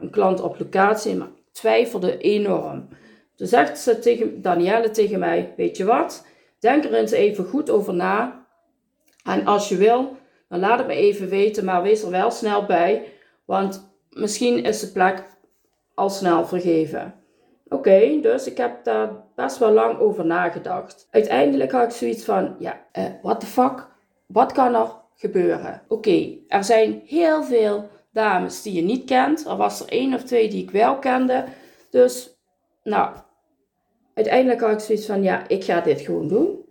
een 0.03 0.11
klant 0.11 0.41
op 0.41 0.59
locatie, 0.59 1.17
maar 1.17 1.31
twijfelde 1.53 2.19
enorm. 2.19 2.89
Toen 3.37 3.47
zegt 3.47 3.79
ze 3.79 3.99
tegen 3.99 4.43
Danielle 4.43 4.91
tegen 4.91 5.19
mij: 5.19 5.53
Weet 5.57 5.77
je 5.77 5.85
wat? 5.85 6.27
Denk 6.59 6.85
er 6.85 6.95
eens 6.95 7.11
even 7.11 7.45
goed 7.45 7.71
over 7.71 7.95
na. 7.95 8.42
En 9.23 9.47
als 9.47 9.69
je 9.69 9.77
wil, 9.77 10.17
dan 10.49 10.61
laat 10.61 10.79
het 10.79 10.87
me 10.87 10.95
even 10.95 11.29
weten, 11.29 11.65
maar 11.65 11.83
wees 11.83 12.03
er 12.03 12.11
wel 12.11 12.31
snel 12.31 12.65
bij, 12.65 13.05
want 13.45 13.95
misschien 14.11 14.65
is 14.65 14.81
de 14.81 14.93
plek 14.93 15.25
al 15.95 16.11
snel 16.11 16.47
vergeven. 16.47 17.15
Oké, 17.69 18.19
dus 18.21 18.47
ik 18.47 18.57
heb 18.57 18.85
daar 18.85 19.11
best 19.35 19.59
wel 19.59 19.73
lang 19.73 19.99
over 19.99 20.27
nagedacht. 20.27 21.09
Uiteindelijk 21.11 21.73
had 21.73 21.85
ik 21.85 21.91
zoiets 21.91 22.25
van: 22.25 22.57
Ja, 22.59 22.87
uh, 22.99 23.05
what 23.23 23.41
the 23.41 23.47
fuck? 23.47 23.87
Wat 24.27 24.53
kan 24.53 24.75
er 24.75 25.01
gebeuren. 25.23 25.83
Oké, 25.89 26.37
er 26.49 26.65
zijn 26.65 27.03
heel 27.07 27.43
veel 27.43 27.89
dames 28.13 28.63
die 28.63 28.73
je 28.73 28.83
niet 28.83 29.05
kent. 29.05 29.47
Er 29.47 29.57
was 29.57 29.81
er 29.81 29.89
één 29.89 30.15
of 30.15 30.23
twee 30.23 30.49
die 30.49 30.63
ik 30.63 30.71
wel 30.71 30.99
kende. 30.99 31.45
Dus, 31.91 32.39
nou, 32.83 33.17
uiteindelijk 34.15 34.61
had 34.61 34.73
ik 34.73 34.79
zoiets 34.79 35.07
van, 35.07 35.23
ja, 35.23 35.49
ik 35.49 35.65
ga 35.65 35.81
dit 35.81 36.01
gewoon 36.01 36.29
doen. 36.29 36.62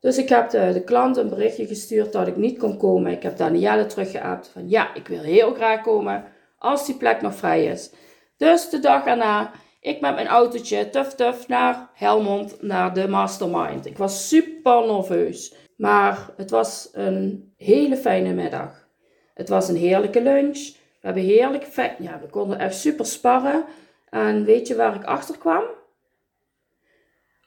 Dus 0.00 0.18
ik 0.18 0.28
heb 0.28 0.50
de, 0.50 0.82
klant 0.84 1.16
een 1.16 1.28
berichtje 1.28 1.66
gestuurd 1.66 2.12
dat 2.12 2.26
ik 2.26 2.36
niet 2.36 2.58
kon 2.58 2.78
komen. 2.78 3.12
Ik 3.12 3.22
heb 3.22 3.36
Danielle 3.36 3.86
teruggeappt 3.86 4.48
van, 4.48 4.68
ja, 4.68 4.94
ik 4.94 5.08
wil 5.08 5.22
heel 5.22 5.54
graag 5.54 5.80
komen 5.80 6.24
als 6.58 6.86
die 6.86 6.96
plek 6.96 7.20
nog 7.20 7.34
vrij 7.34 7.64
is. 7.64 7.90
Dus 8.36 8.68
de 8.68 8.78
dag 8.78 9.06
erna, 9.06 9.50
ik 9.80 10.00
met 10.00 10.14
mijn 10.14 10.26
autootje, 10.26 10.90
tuf 10.90 11.14
tuf, 11.14 11.48
naar 11.48 11.90
Helmond, 11.94 12.62
naar 12.62 12.94
de 12.94 13.08
mastermind. 13.08 13.86
Ik 13.86 13.98
was 13.98 14.28
super 14.28 14.86
nerveus. 14.86 15.54
Maar 15.76 16.30
het 16.36 16.50
was 16.50 16.88
een 16.92 17.52
hele 17.56 17.96
fijne 17.96 18.32
middag. 18.32 18.88
Het 19.34 19.48
was 19.48 19.68
een 19.68 19.76
heerlijke 19.76 20.22
lunch. 20.22 20.58
We 21.00 21.12
hebben 21.12 21.22
heerlijk 21.22 21.96
Ja, 21.98 22.20
we 22.20 22.28
konden 22.30 22.58
echt 22.58 22.74
super 22.74 23.06
sparren. 23.06 23.64
En 24.10 24.44
weet 24.44 24.68
je 24.68 24.76
waar 24.76 24.94
ik 24.94 25.04
achter 25.04 25.38
kwam? 25.38 25.64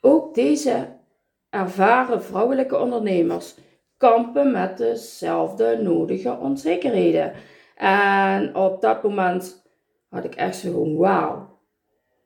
Ook 0.01 0.35
deze 0.35 0.98
ervaren 1.49 2.23
vrouwelijke 2.23 2.77
ondernemers 2.77 3.55
kampen 3.97 4.51
met 4.51 4.77
dezelfde 4.77 5.79
nodige 5.81 6.37
onzekerheden. 6.37 7.33
En 7.75 8.55
op 8.55 8.81
dat 8.81 9.03
moment 9.03 9.63
had 10.09 10.23
ik 10.23 10.35
echt 10.35 10.55
zo 10.55 10.95
wauw. 10.95 11.59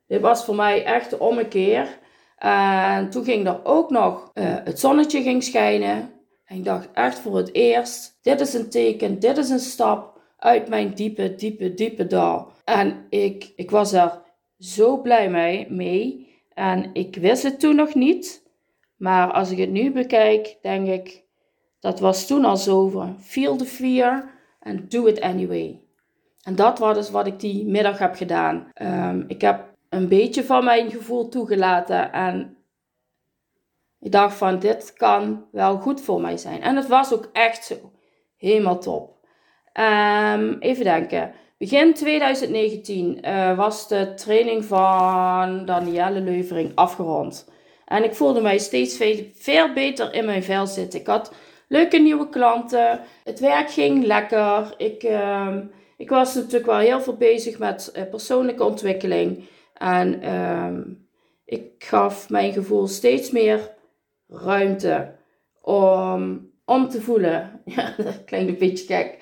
Dit 0.07 0.21
was 0.21 0.45
voor 0.45 0.55
mij 0.55 0.85
echt 0.85 1.09
de 1.09 1.19
ommekeer. 1.19 1.99
En 2.37 3.09
toen 3.09 3.23
ging 3.23 3.47
er 3.47 3.59
ook 3.63 3.89
nog 3.89 4.31
uh, 4.33 4.43
het 4.63 4.79
zonnetje 4.79 5.21
ging 5.21 5.43
schijnen. 5.43 6.11
En 6.45 6.57
ik 6.57 6.63
dacht 6.63 6.89
echt 6.93 7.19
voor 7.19 7.37
het 7.37 7.53
eerst, 7.53 8.19
dit 8.21 8.41
is 8.41 8.53
een 8.53 8.69
teken, 8.69 9.19
dit 9.19 9.37
is 9.37 9.49
een 9.49 9.59
stap 9.59 10.21
uit 10.37 10.67
mijn 10.67 10.93
diepe, 10.93 11.35
diepe, 11.35 11.73
diepe 11.73 12.07
dal. 12.07 12.47
En 12.65 13.05
ik, 13.09 13.51
ik 13.55 13.71
was 13.71 13.93
er 13.93 14.21
zo 14.57 15.01
blij 15.01 15.29
mee. 15.69 16.31
En 16.53 16.89
ik 16.93 17.15
wist 17.15 17.43
het 17.43 17.59
toen 17.59 17.75
nog 17.75 17.93
niet. 17.93 18.42
Maar 19.03 19.31
als 19.31 19.51
ik 19.51 19.57
het 19.57 19.69
nu 19.69 19.91
bekijk, 19.91 20.57
denk 20.61 20.87
ik, 20.87 21.23
dat 21.79 21.99
was 21.99 22.27
toen 22.27 22.45
al 22.45 22.57
zo 22.57 23.05
Feel 23.19 23.55
the 23.55 23.65
fear 23.65 24.29
and 24.59 24.91
do 24.91 25.05
it 25.05 25.21
anyway. 25.21 25.81
En 26.43 26.55
dat 26.55 26.79
was 26.79 26.95
dus 26.95 27.09
wat 27.09 27.27
ik 27.27 27.39
die 27.39 27.65
middag 27.65 27.97
heb 27.97 28.15
gedaan. 28.15 28.71
Um, 28.81 29.23
ik 29.27 29.41
heb 29.41 29.73
een 29.89 30.07
beetje 30.07 30.43
van 30.43 30.63
mijn 30.63 30.91
gevoel 30.91 31.29
toegelaten. 31.29 32.11
En 32.11 32.57
ik 33.99 34.11
dacht 34.11 34.37
van, 34.37 34.59
dit 34.59 34.93
kan 34.93 35.45
wel 35.51 35.77
goed 35.77 36.01
voor 36.01 36.21
mij 36.21 36.37
zijn. 36.37 36.61
En 36.61 36.75
het 36.75 36.87
was 36.87 37.13
ook 37.13 37.29
echt 37.33 37.65
zo. 37.65 37.75
Helemaal 38.37 38.79
top. 38.79 39.15
Um, 39.73 40.57
even 40.59 40.83
denken. 40.83 41.33
Begin 41.57 41.93
2019 41.93 43.17
uh, 43.21 43.49
eh, 43.49 43.57
was 43.57 43.87
de 43.87 44.13
training 44.13 44.65
van 44.65 45.65
Danielle 45.65 46.21
Leuvering 46.21 46.71
afgerond. 46.75 47.51
En 47.93 48.03
ik 48.03 48.15
voelde 48.15 48.41
mij 48.41 48.57
steeds 48.57 48.97
veel, 49.33 49.73
beter 49.73 50.13
in 50.13 50.25
mijn 50.25 50.43
vel 50.43 50.67
zitten. 50.67 50.99
Ik 50.99 51.07
had 51.07 51.33
leuke 51.67 51.97
nieuwe 51.97 52.29
klanten. 52.29 52.99
Het 53.23 53.39
werk 53.39 53.71
ging 53.71 54.05
lekker. 54.05 54.73
Ik, 54.77 55.03
uh, 55.03 55.57
ik 55.97 56.09
was 56.09 56.35
natuurlijk 56.35 56.65
wel 56.65 56.77
heel 56.77 57.01
veel 57.01 57.17
bezig 57.17 57.59
met 57.59 57.93
uh, 57.95 58.03
persoonlijke 58.09 58.63
ontwikkeling. 58.63 59.43
En 59.73 60.33
um, 60.33 61.07
ik 61.45 61.71
gaf 61.77 62.29
mijn 62.29 62.53
gevoel 62.53 62.87
steeds 62.87 63.31
meer 63.31 63.71
ruimte 64.27 65.15
om, 65.61 66.51
om 66.65 66.89
te 66.89 67.01
voelen. 67.01 67.51
Ja, 67.75 67.93
dat 67.97 68.23
klinkt 68.25 68.59
beetje 68.59 68.85
gek. 68.85 69.17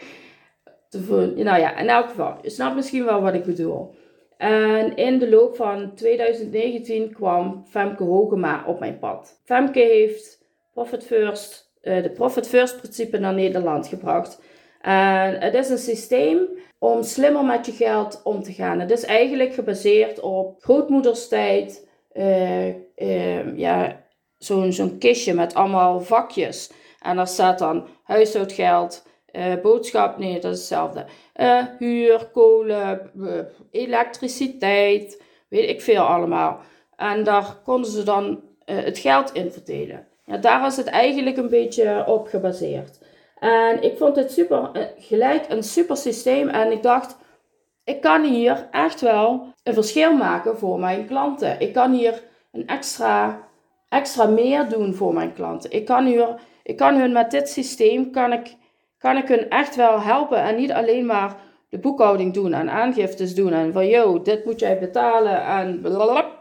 Te 0.90 1.04
voelen. 1.04 1.44
Nou 1.44 1.60
ja, 1.60 1.78
in 1.78 1.90
elk 1.90 2.10
geval, 2.10 2.38
je 2.42 2.50
snapt 2.50 2.76
misschien 2.76 3.06
wel 3.06 3.22
wat 3.22 3.34
ik 3.34 3.44
bedoel. 3.44 3.96
En 4.42 4.96
in 4.96 5.20
de 5.20 5.30
loop 5.30 5.56
van 5.56 5.96
2019 5.96 7.14
kwam 7.14 7.66
Femke 7.70 8.04
Hogema 8.04 8.64
op 8.68 8.80
mijn 8.80 9.00
pad. 9.00 9.42
Femke 9.44 9.80
heeft 9.80 10.46
Profit 10.74 11.06
First, 11.06 11.74
uh, 11.82 12.04
de 12.04 12.10
Profit 12.10 12.48
First 12.48 12.78
principe 12.78 13.18
naar 13.18 13.34
Nederland 13.34 13.88
gebracht. 13.88 14.42
En 14.82 15.40
het 15.40 15.54
is 15.54 15.70
een 15.70 15.78
systeem 15.78 16.38
om 16.80 17.04
slimmer 17.04 17.46
met 17.46 17.66
je 17.66 17.72
geld 17.72 18.22
om 18.24 18.44
te 18.44 18.54
gaan. 18.54 18.80
Het 18.80 18.92
is 18.92 19.06
eigenlijk 19.06 19.54
gebaseerd 19.54 20.20
op 20.20 20.62
grootmoederstijd, 20.62 21.88
uh, 22.14 23.58
ja, 23.58 24.04
zo'n 24.38 24.74
zo'n 24.74 24.98
kistje 24.98 25.34
met 25.34 25.54
allemaal 25.54 26.00
vakjes. 26.00 26.72
En 27.00 27.16
daar 27.16 27.28
staat 27.28 27.60
dan 27.60 27.88
huishoudgeld, 28.04 29.06
uh, 29.34 29.62
boodschap, 29.62 30.18
nee, 30.18 30.40
dat 30.40 30.52
is 30.52 30.58
hetzelfde. 30.58 31.06
Uh, 31.36 31.64
huur, 31.80 32.30
kolen, 32.34 33.12
elektriciteit, 33.72 35.22
weet 35.48 35.70
ik 35.70 35.82
veel 35.82 36.02
allemaal. 36.02 36.60
En 36.96 37.24
daar 37.24 37.58
konden 37.64 37.92
ze 37.92 38.04
dan 38.04 38.42
het 38.66 38.98
geld 38.98 39.34
in 39.34 39.52
verdelen. 39.52 40.08
Ja, 40.26 40.38
daar 40.38 40.66
is 40.66 40.78
het 40.78 40.88
eigenlijk 40.88 41.38
een 41.38 41.50
beetje 41.50 42.04
op 42.08 42.28
gebaseerd. 42.28 43.00
En 43.40 43.84
ik 43.84 43.98
vond 43.98 44.16
het 44.16 44.32
super, 44.32 44.90
gelijk 44.98 45.46
een 45.50 45.64
super 45.64 45.98
systeem. 45.98 46.50
En 46.50 46.72
ik 46.72 46.84
dacht, 46.84 47.18
ik 47.84 48.02
kan 48.02 48.24
hier 48.24 48.68
echt 48.72 49.02
wel 49.02 49.54
een 49.64 49.74
verschil 49.74 50.16
maken 50.16 50.58
voor 50.58 50.80
mijn 50.80 51.08
klanten. 51.08 51.60
Ik 51.60 51.74
kan 51.74 51.92
hier 51.94 52.24
een 52.52 52.68
extra, 52.68 53.48
extra 53.90 54.26
meer 54.26 54.70
doen 54.70 54.94
voor 54.94 55.14
mijn 55.14 55.34
klanten. 55.34 55.72
Ik 55.72 55.86
kan, 55.86 56.06
hier, 56.06 56.36
ik 56.64 56.78
kan 56.78 56.96
hun 56.96 57.12
met 57.12 57.32
dit 57.32 57.50
systeem, 57.50 58.12
kan 58.12 58.34
ik, 58.34 58.56
kan 59.02 59.18
ik 59.18 59.28
hun 59.28 59.50
echt 59.50 59.76
wel 59.76 60.02
helpen. 60.02 60.38
En 60.38 60.56
niet 60.56 60.72
alleen 60.72 61.06
maar 61.06 61.36
de 61.70 61.80
boekhouding 61.80 62.34
doen 62.34 62.54
en 62.54 62.70
aangiftes 62.70 63.36
doen. 63.36 63.54
En 63.54 63.74
van, 63.74 63.88
yo, 63.88 64.22
dit 64.22 64.46
moet 64.46 64.60
jij 64.60 64.80
betalen 64.80 65.46
en 65.46 65.82
blablabla. 65.82 66.40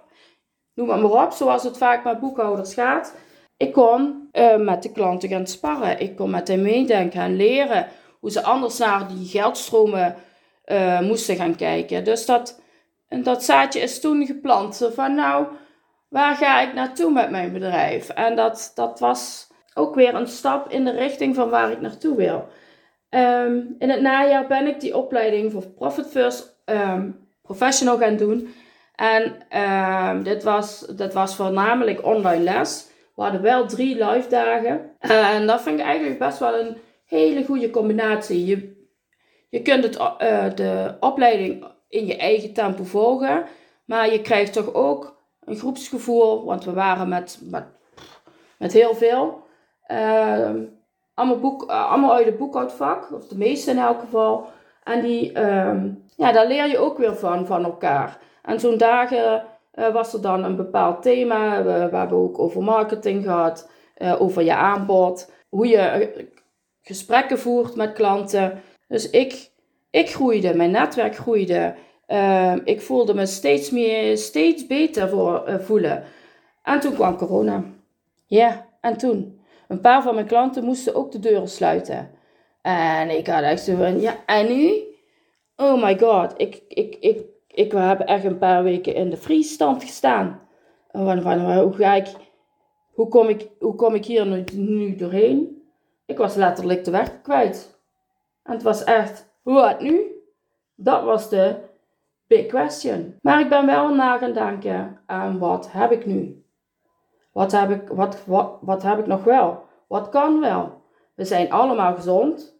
Noem 0.75 0.87
maar, 0.87 0.99
maar 0.99 1.25
op, 1.25 1.33
zoals 1.33 1.63
het 1.63 1.79
vaak 1.79 2.05
met 2.05 2.21
boekhouders 2.21 2.75
gaat. 2.75 3.15
Ik 3.57 3.73
kon 3.73 4.29
uh, 4.33 4.57
met 4.57 4.83
de 4.83 4.93
klanten 4.93 5.29
gaan 5.29 5.47
sparren. 5.47 6.01
Ik 6.01 6.17
kon 6.17 6.31
met 6.31 6.49
hen 6.49 6.63
meedenken 6.63 7.21
en 7.21 7.37
leren 7.37 7.89
hoe 8.21 8.31
ze 8.31 8.43
anders 8.43 8.79
naar 8.79 9.09
die 9.09 9.27
geldstromen 9.27 10.17
uh, 10.67 11.01
moesten 11.01 11.37
gaan 11.37 11.57
kijken. 11.57 12.05
Dus 12.05 12.27
dat, 12.27 12.61
dat 13.09 13.45
zaadje 13.45 13.81
is 13.81 14.01
toen 14.01 14.27
geplant. 14.27 14.91
Van 14.95 15.15
nou, 15.15 15.47
waar 16.09 16.37
ga 16.37 16.61
ik 16.61 16.75
naartoe 16.75 17.13
met 17.13 17.31
mijn 17.31 17.53
bedrijf? 17.53 18.09
En 18.09 18.37
dat, 18.37 18.73
dat 18.75 19.01
was 19.01 19.50
ook 19.81 19.95
weer 19.95 20.15
een 20.15 20.27
stap 20.27 20.71
in 20.71 20.85
de 20.85 20.91
richting 20.91 21.35
van 21.35 21.51
waar 21.51 21.71
ik 21.71 21.81
naartoe 21.81 22.17
wil. 22.17 22.49
Um, 23.11 23.77
in 23.79 23.91
het 23.91 24.01
najaar 24.01 24.47
ben 24.47 24.67
ik 24.67 24.81
die 24.81 24.97
opleiding 24.97 25.53
voor 25.53 25.67
Profit 25.67 26.07
First 26.07 26.63
um, 26.65 27.29
Professional 27.43 27.99
gaan 27.99 28.17
doen. 28.17 28.55
En 28.95 29.37
um, 29.61 30.23
dit, 30.23 30.43
was, 30.43 30.87
dit 30.97 31.13
was 31.13 31.37
voornamelijk 31.37 32.05
online 32.05 32.43
les. 32.43 32.89
We 33.17 33.23
hadden 33.23 33.43
wel 33.43 33.67
drie 33.67 34.05
live 34.05 34.29
dagen. 34.29 34.91
En 34.99 35.47
dat 35.47 35.63
vind 35.63 35.79
ik 35.79 35.85
eigenlijk 35.85 36.19
best 36.19 36.39
wel 36.39 36.59
een 36.59 36.77
hele 37.07 37.45
goede 37.45 37.71
combinatie. 37.71 38.47
Je, 38.47 38.87
je 39.49 39.63
kunt 39.63 39.85
het, 39.85 39.99
uh, 39.99 40.45
de 40.55 40.97
opleiding 41.01 41.65
in 41.89 42.07
je 42.07 42.17
eigen 42.17 42.53
tempo 42.53 42.85
volgen. 42.85 43.45
Maar 43.85 44.13
je 44.13 44.21
krijgt 44.21 44.53
toch 44.53 44.75
ook 44.75 45.19
een 45.45 45.57
groepsgevoel. 45.57 46.45
Want 46.45 46.65
we 46.65 46.73
waren 46.73 47.09
met, 47.09 47.39
met, 47.43 47.65
met 48.59 48.73
heel 48.73 48.95
veel. 48.95 49.40
Uh, 49.93 50.51
allemaal, 51.15 51.39
boek, 51.39 51.63
uh, 51.63 51.91
allemaal 51.91 52.15
uit 52.15 52.27
het 52.27 52.39
boekhoudvak. 52.39 53.13
Of 53.13 53.27
de 53.27 53.37
meeste 53.37 53.71
in 53.71 53.79
elk 53.79 54.01
geval. 54.01 54.47
En 54.85 55.03
die, 55.03 55.33
uh, 55.33 55.83
ja, 56.17 56.33
daar 56.33 56.47
leer 56.47 56.69
je 56.69 56.79
ook 56.79 56.99
weer 56.99 57.17
van, 57.17 57.47
van 57.47 57.65
elkaar. 57.65 58.19
En 58.43 58.61
zo'n 58.61 58.79
dagen 58.79 59.45
uh, 59.75 59.93
was 59.93 60.13
er 60.13 60.23
dan 60.23 60.45
een 60.45 60.57
bepaald 60.57 61.03
thema. 61.03 61.63
We, 61.63 61.89
we 61.91 61.97
hebben 61.97 62.19
ook 62.19 62.39
over 62.39 62.63
marketing 62.63 63.25
gehad. 63.25 63.71
Uh, 63.99 64.21
over 64.21 64.43
je 64.43 64.55
aanbod. 64.55 65.33
Hoe 65.49 65.67
je 65.67 66.13
gesprekken 66.83 67.39
voert 67.39 67.77
met 67.77 67.93
klanten. 67.93 68.63
Dus 68.89 69.11
ik, 69.11 69.51
ik 69.91 70.11
groeide, 70.11 70.55
mijn 70.55 70.71
netwerk 70.71 71.17
groeide. 71.17 71.75
Uh, 72.09 72.55
ik 72.65 72.81
voelde 72.81 73.15
me 73.15 73.27
steeds 73.27 73.71
meer, 73.71 74.17
steeds 74.17 74.67
beter 74.67 75.09
voor, 75.09 75.61
voelen. 75.61 76.05
En 76.63 76.81
toen 76.81 76.95
kwam 76.95 77.17
corona. 77.17 77.65
Ja, 78.27 78.67
en 78.81 78.97
toen. 78.97 79.40
Een 79.71 79.81
paar 79.81 80.03
van 80.03 80.15
mijn 80.15 80.27
klanten 80.27 80.65
moesten 80.65 80.95
ook 80.95 81.13
de 81.13 81.19
deuren 81.19 81.49
sluiten. 81.49 82.11
En 82.63 83.11
ik 83.11 83.27
had 83.27 83.43
echt 83.43 83.63
zo 83.63 83.77
van, 83.77 84.01
ja, 84.01 84.17
en 84.27 84.47
nu? 84.47 84.73
Oh 85.57 85.83
my 85.83 85.99
god, 85.99 86.33
ik, 86.37 86.63
ik, 86.69 86.97
ik, 87.01 87.25
ik 87.47 87.73
heb 87.73 88.01
echt 88.01 88.25
een 88.25 88.39
paar 88.39 88.63
weken 88.63 88.95
in 88.95 89.11
de 89.11 89.17
vriesstand 89.17 89.83
gestaan. 89.83 90.41
En 90.91 91.05
van, 91.05 91.23
van, 91.23 91.59
hoe 91.59 91.73
ga 91.73 91.95
ik, 91.95 92.07
hoe 92.93 93.09
kom 93.09 93.29
ik, 93.29 93.49
hoe 93.59 93.75
kom 93.75 93.95
ik 93.95 94.07
hier 94.07 94.27
nu, 94.27 94.45
nu 94.55 94.97
doorheen? 94.97 95.63
Ik 96.07 96.19
was 96.19 96.35
letterlijk 96.35 96.85
de 96.85 96.91
weg 96.91 97.21
kwijt. 97.23 97.81
En 98.43 98.53
het 98.53 98.63
was 98.63 98.85
echt, 98.85 99.33
wat 99.43 99.81
nu? 99.81 100.01
Dat 100.75 101.05
was 101.05 101.29
de 101.29 101.57
big 102.27 102.47
question. 102.47 103.17
Maar 103.21 103.41
ik 103.41 103.49
ben 103.49 103.67
wel 103.67 103.95
na 103.95 104.19
gaan 104.19 104.33
denken 104.33 105.01
aan 105.07 105.39
wat 105.39 105.73
heb 105.73 105.93
ik 105.93 106.07
nu? 106.07 106.40
Wat 107.33 107.53
heb 107.53 107.71
ik, 107.71 107.89
wat, 107.89 108.25
wat, 108.27 108.59
wat 108.61 108.83
heb 108.83 108.99
ik 108.99 109.07
nog 109.07 109.25
wel? 109.25 109.63
Wat 109.89 110.09
kan 110.09 110.41
wel? 110.41 110.83
We 111.15 111.25
zijn 111.25 111.53
allemaal 111.53 111.95
gezond. 111.95 112.59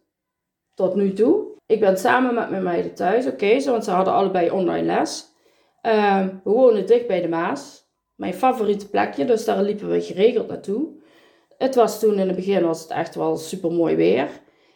Tot 0.75 0.95
nu 0.95 1.13
toe. 1.13 1.45
Ik 1.65 1.79
ben 1.79 1.97
samen 1.97 2.33
met 2.33 2.49
mijn 2.49 2.63
meiden 2.63 2.93
thuis. 2.93 3.27
Oké, 3.27 3.63
want 3.63 3.83
ze 3.83 3.91
hadden 3.91 4.13
allebei 4.13 4.51
online 4.51 4.85
les. 4.85 5.29
Uh, 5.81 6.25
we 6.43 6.49
wonen 6.49 6.87
dicht 6.87 7.07
bij 7.07 7.21
de 7.21 7.27
Maas. 7.27 7.89
Mijn 8.15 8.33
favoriete 8.33 8.89
plekje, 8.89 9.25
dus 9.25 9.45
daar 9.45 9.61
liepen 9.61 9.89
we 9.89 10.01
geregeld 10.01 10.47
naartoe. 10.47 10.87
Het 11.57 11.75
was 11.75 11.99
toen 11.99 12.19
in 12.19 12.27
het 12.27 12.35
begin 12.35 12.65
was 12.65 12.81
het 12.81 12.89
echt 12.89 13.15
wel 13.15 13.37
super 13.37 13.71
mooi 13.71 13.95
weer. 13.95 14.29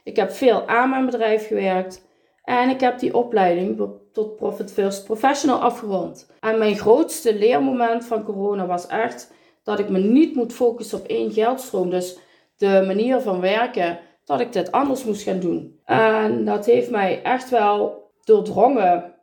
Ik 0.03 0.15
heb 0.15 0.31
veel 0.31 0.67
aan 0.67 0.89
mijn 0.89 1.05
bedrijf 1.05 1.47
gewerkt. 1.47 2.07
En 2.43 2.69
ik 2.69 2.79
heb 2.79 2.99
die 2.99 3.15
opleiding 3.15 3.89
tot 4.11 4.35
Profit 4.35 4.71
First 4.71 5.05
Professional 5.05 5.61
afgerond. 5.61 6.31
En 6.39 6.57
mijn 6.57 6.77
grootste 6.77 7.35
leermoment 7.35 8.05
van 8.05 8.23
corona 8.23 8.65
was 8.65 8.87
echt 8.87 9.33
dat 9.65 9.79
ik 9.79 9.89
me 9.89 9.99
niet 9.99 10.35
moet 10.35 10.53
focussen 10.53 10.99
op 10.99 11.07
één 11.07 11.31
geldstroom. 11.31 11.89
Dus 11.89 12.17
de 12.57 12.83
manier 12.85 13.19
van 13.19 13.39
werken, 13.39 13.99
dat 14.25 14.39
ik 14.39 14.53
dit 14.53 14.71
anders 14.71 15.03
moest 15.03 15.23
gaan 15.23 15.39
doen. 15.39 15.79
En 15.85 16.45
dat 16.45 16.65
heeft 16.65 16.89
mij 16.89 17.21
echt 17.23 17.49
wel 17.49 18.11
doordrongen, 18.23 19.13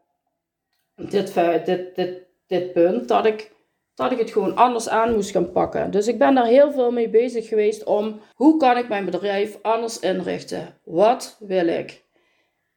dit, 0.97 1.35
dit, 1.65 1.95
dit, 1.95 2.23
dit 2.47 2.73
punt, 2.73 3.09
dat 3.09 3.27
ik, 3.27 3.53
dat 3.95 4.13
ik 4.13 4.19
het 4.19 4.31
gewoon 4.31 4.57
anders 4.57 4.89
aan 4.89 5.15
moest 5.15 5.31
gaan 5.31 5.53
pakken. 5.53 5.91
Dus 5.91 6.09
ik 6.09 6.19
ben 6.19 6.35
daar 6.35 6.47
heel 6.47 6.73
veel 6.73 6.91
mee 6.91 7.09
bezig 7.09 7.49
geweest 7.49 7.85
om 7.85 8.21
hoe 8.35 8.57
kan 8.57 8.77
ik 8.77 8.89
mijn 8.89 9.05
bedrijf 9.05 9.59
anders 9.63 9.99
inrichten? 9.99 10.79
Wat 10.85 11.37
wil 11.41 11.67
ik? 11.67 12.05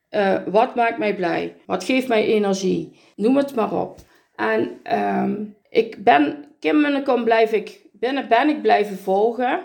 Uh, 0.09 0.37
wat 0.47 0.75
maakt 0.75 0.97
mij 0.97 1.15
blij? 1.15 1.55
Wat 1.65 1.83
geeft 1.83 2.07
mij 2.07 2.25
energie? 2.25 2.99
Noem 3.15 3.37
het 3.37 3.55
maar 3.55 3.81
op. 3.81 3.97
En 4.35 4.79
um, 4.97 5.55
ik 5.69 6.03
ben, 6.03 6.44
Kim 6.65 6.81
Munnekom 6.81 7.23
blijf 7.23 7.51
ik, 7.51 7.81
binnen 7.91 8.27
ben 8.27 8.49
ik 8.49 8.61
blijven 8.61 8.97
volgen. 8.97 9.59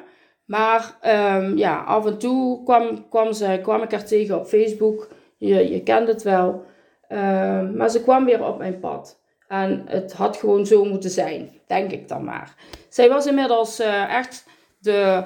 Maar 0.44 0.98
um, 1.36 1.56
ja, 1.56 1.82
af 1.82 2.06
en 2.06 2.18
toe 2.18 2.62
kwam, 2.64 3.08
kwam, 3.08 3.32
ze, 3.32 3.58
kwam 3.62 3.82
ik 3.82 3.90
haar 3.90 4.04
tegen 4.04 4.38
op 4.38 4.46
Facebook. 4.46 5.08
Je, 5.36 5.70
je 5.70 5.82
kent 5.82 6.08
het 6.08 6.22
wel. 6.22 6.64
Um, 7.08 7.76
maar 7.76 7.88
ze 7.88 8.02
kwam 8.02 8.24
weer 8.24 8.44
op 8.44 8.58
mijn 8.58 8.80
pad. 8.80 9.20
En 9.48 9.84
het 9.86 10.12
had 10.12 10.36
gewoon 10.36 10.66
zo 10.66 10.84
moeten 10.84 11.10
zijn, 11.10 11.50
denk 11.66 11.90
ik 11.90 12.08
dan 12.08 12.24
maar. 12.24 12.54
Zij 12.88 13.08
was 13.08 13.26
inmiddels 13.26 13.80
uh, 13.80 14.14
echt 14.14 14.46
de, 14.78 15.24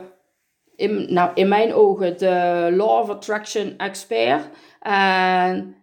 in, 0.77 1.13
nou, 1.13 1.31
in 1.35 1.49
mijn 1.49 1.75
ogen, 1.75 2.19
de 2.19 2.69
Law 2.77 3.01
of 3.01 3.11
Attraction 3.11 3.75
expert. 3.77 4.49
En 4.81 5.77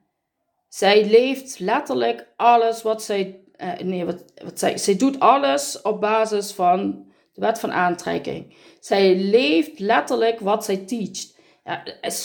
zij 0.68 1.06
leeft 1.06 1.60
letterlijk 1.60 2.28
alles 2.36 2.82
wat 2.82 3.04
zij. 3.04 3.41
Uh, 3.64 3.80
nee, 3.80 4.06
wat, 4.06 4.24
wat 4.44 4.60
zij. 4.60 4.78
Zij 4.78 4.96
doet 4.96 5.20
alles 5.20 5.82
op 5.82 6.02
basis 6.02 6.52
van 6.52 7.06
de 7.34 7.42
wet 7.42 7.60
van 7.60 7.72
aantrekking. 7.72 8.56
Zij 8.80 9.16
leeft 9.16 9.80
letterlijk 9.80 10.40
wat 10.40 10.66
zij 10.66 10.78
teacht. 10.78 11.40
Ja, 11.64 11.84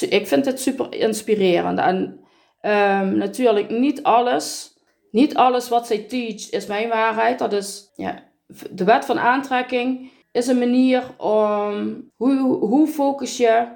ik 0.08 0.26
vind 0.26 0.44
het 0.44 0.60
super 0.60 0.94
inspirerend. 0.94 1.78
En 1.78 2.20
um, 2.62 3.16
natuurlijk 3.16 3.70
niet 3.70 4.02
alles, 4.02 4.74
niet 5.10 5.34
alles 5.34 5.68
wat 5.68 5.86
zij 5.86 5.98
teacht 5.98 6.52
is 6.52 6.66
mijn 6.66 6.88
waarheid. 6.88 7.38
Dat 7.38 7.52
is, 7.52 7.92
ja, 7.96 8.22
de 8.70 8.84
wet 8.84 9.04
van 9.04 9.18
aantrekking 9.18 10.10
is 10.32 10.46
een 10.46 10.58
manier 10.58 11.14
om, 11.18 12.10
hoe, 12.16 12.40
hoe 12.58 12.86
focus 12.86 13.36
je 13.36 13.66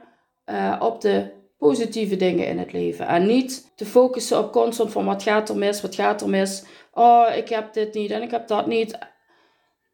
uh, 0.47 0.77
op 0.81 1.01
de 1.01 1.31
positieve 1.59 2.17
dingen 2.17 2.47
in 2.47 2.59
het 2.59 2.73
leven. 2.73 3.07
En 3.07 3.27
niet 3.27 3.73
te 3.77 3.87
focussen 3.87 4.39
op 4.39 4.53
constant 4.53 4.93
van 4.93 5.05
wat 5.05 5.23
gaat 5.23 5.49
er 5.49 5.57
mis, 5.57 5.81
wat 5.81 5.95
gaat 5.95 6.21
er 6.21 6.29
mis. 6.29 6.65
Oh, 7.01 7.37
ik 7.37 7.49
heb 7.49 7.73
dit 7.73 7.95
niet 7.95 8.11
en 8.11 8.23
ik 8.23 8.31
heb 8.31 8.49
dat 8.49 8.67
niet. 8.67 8.99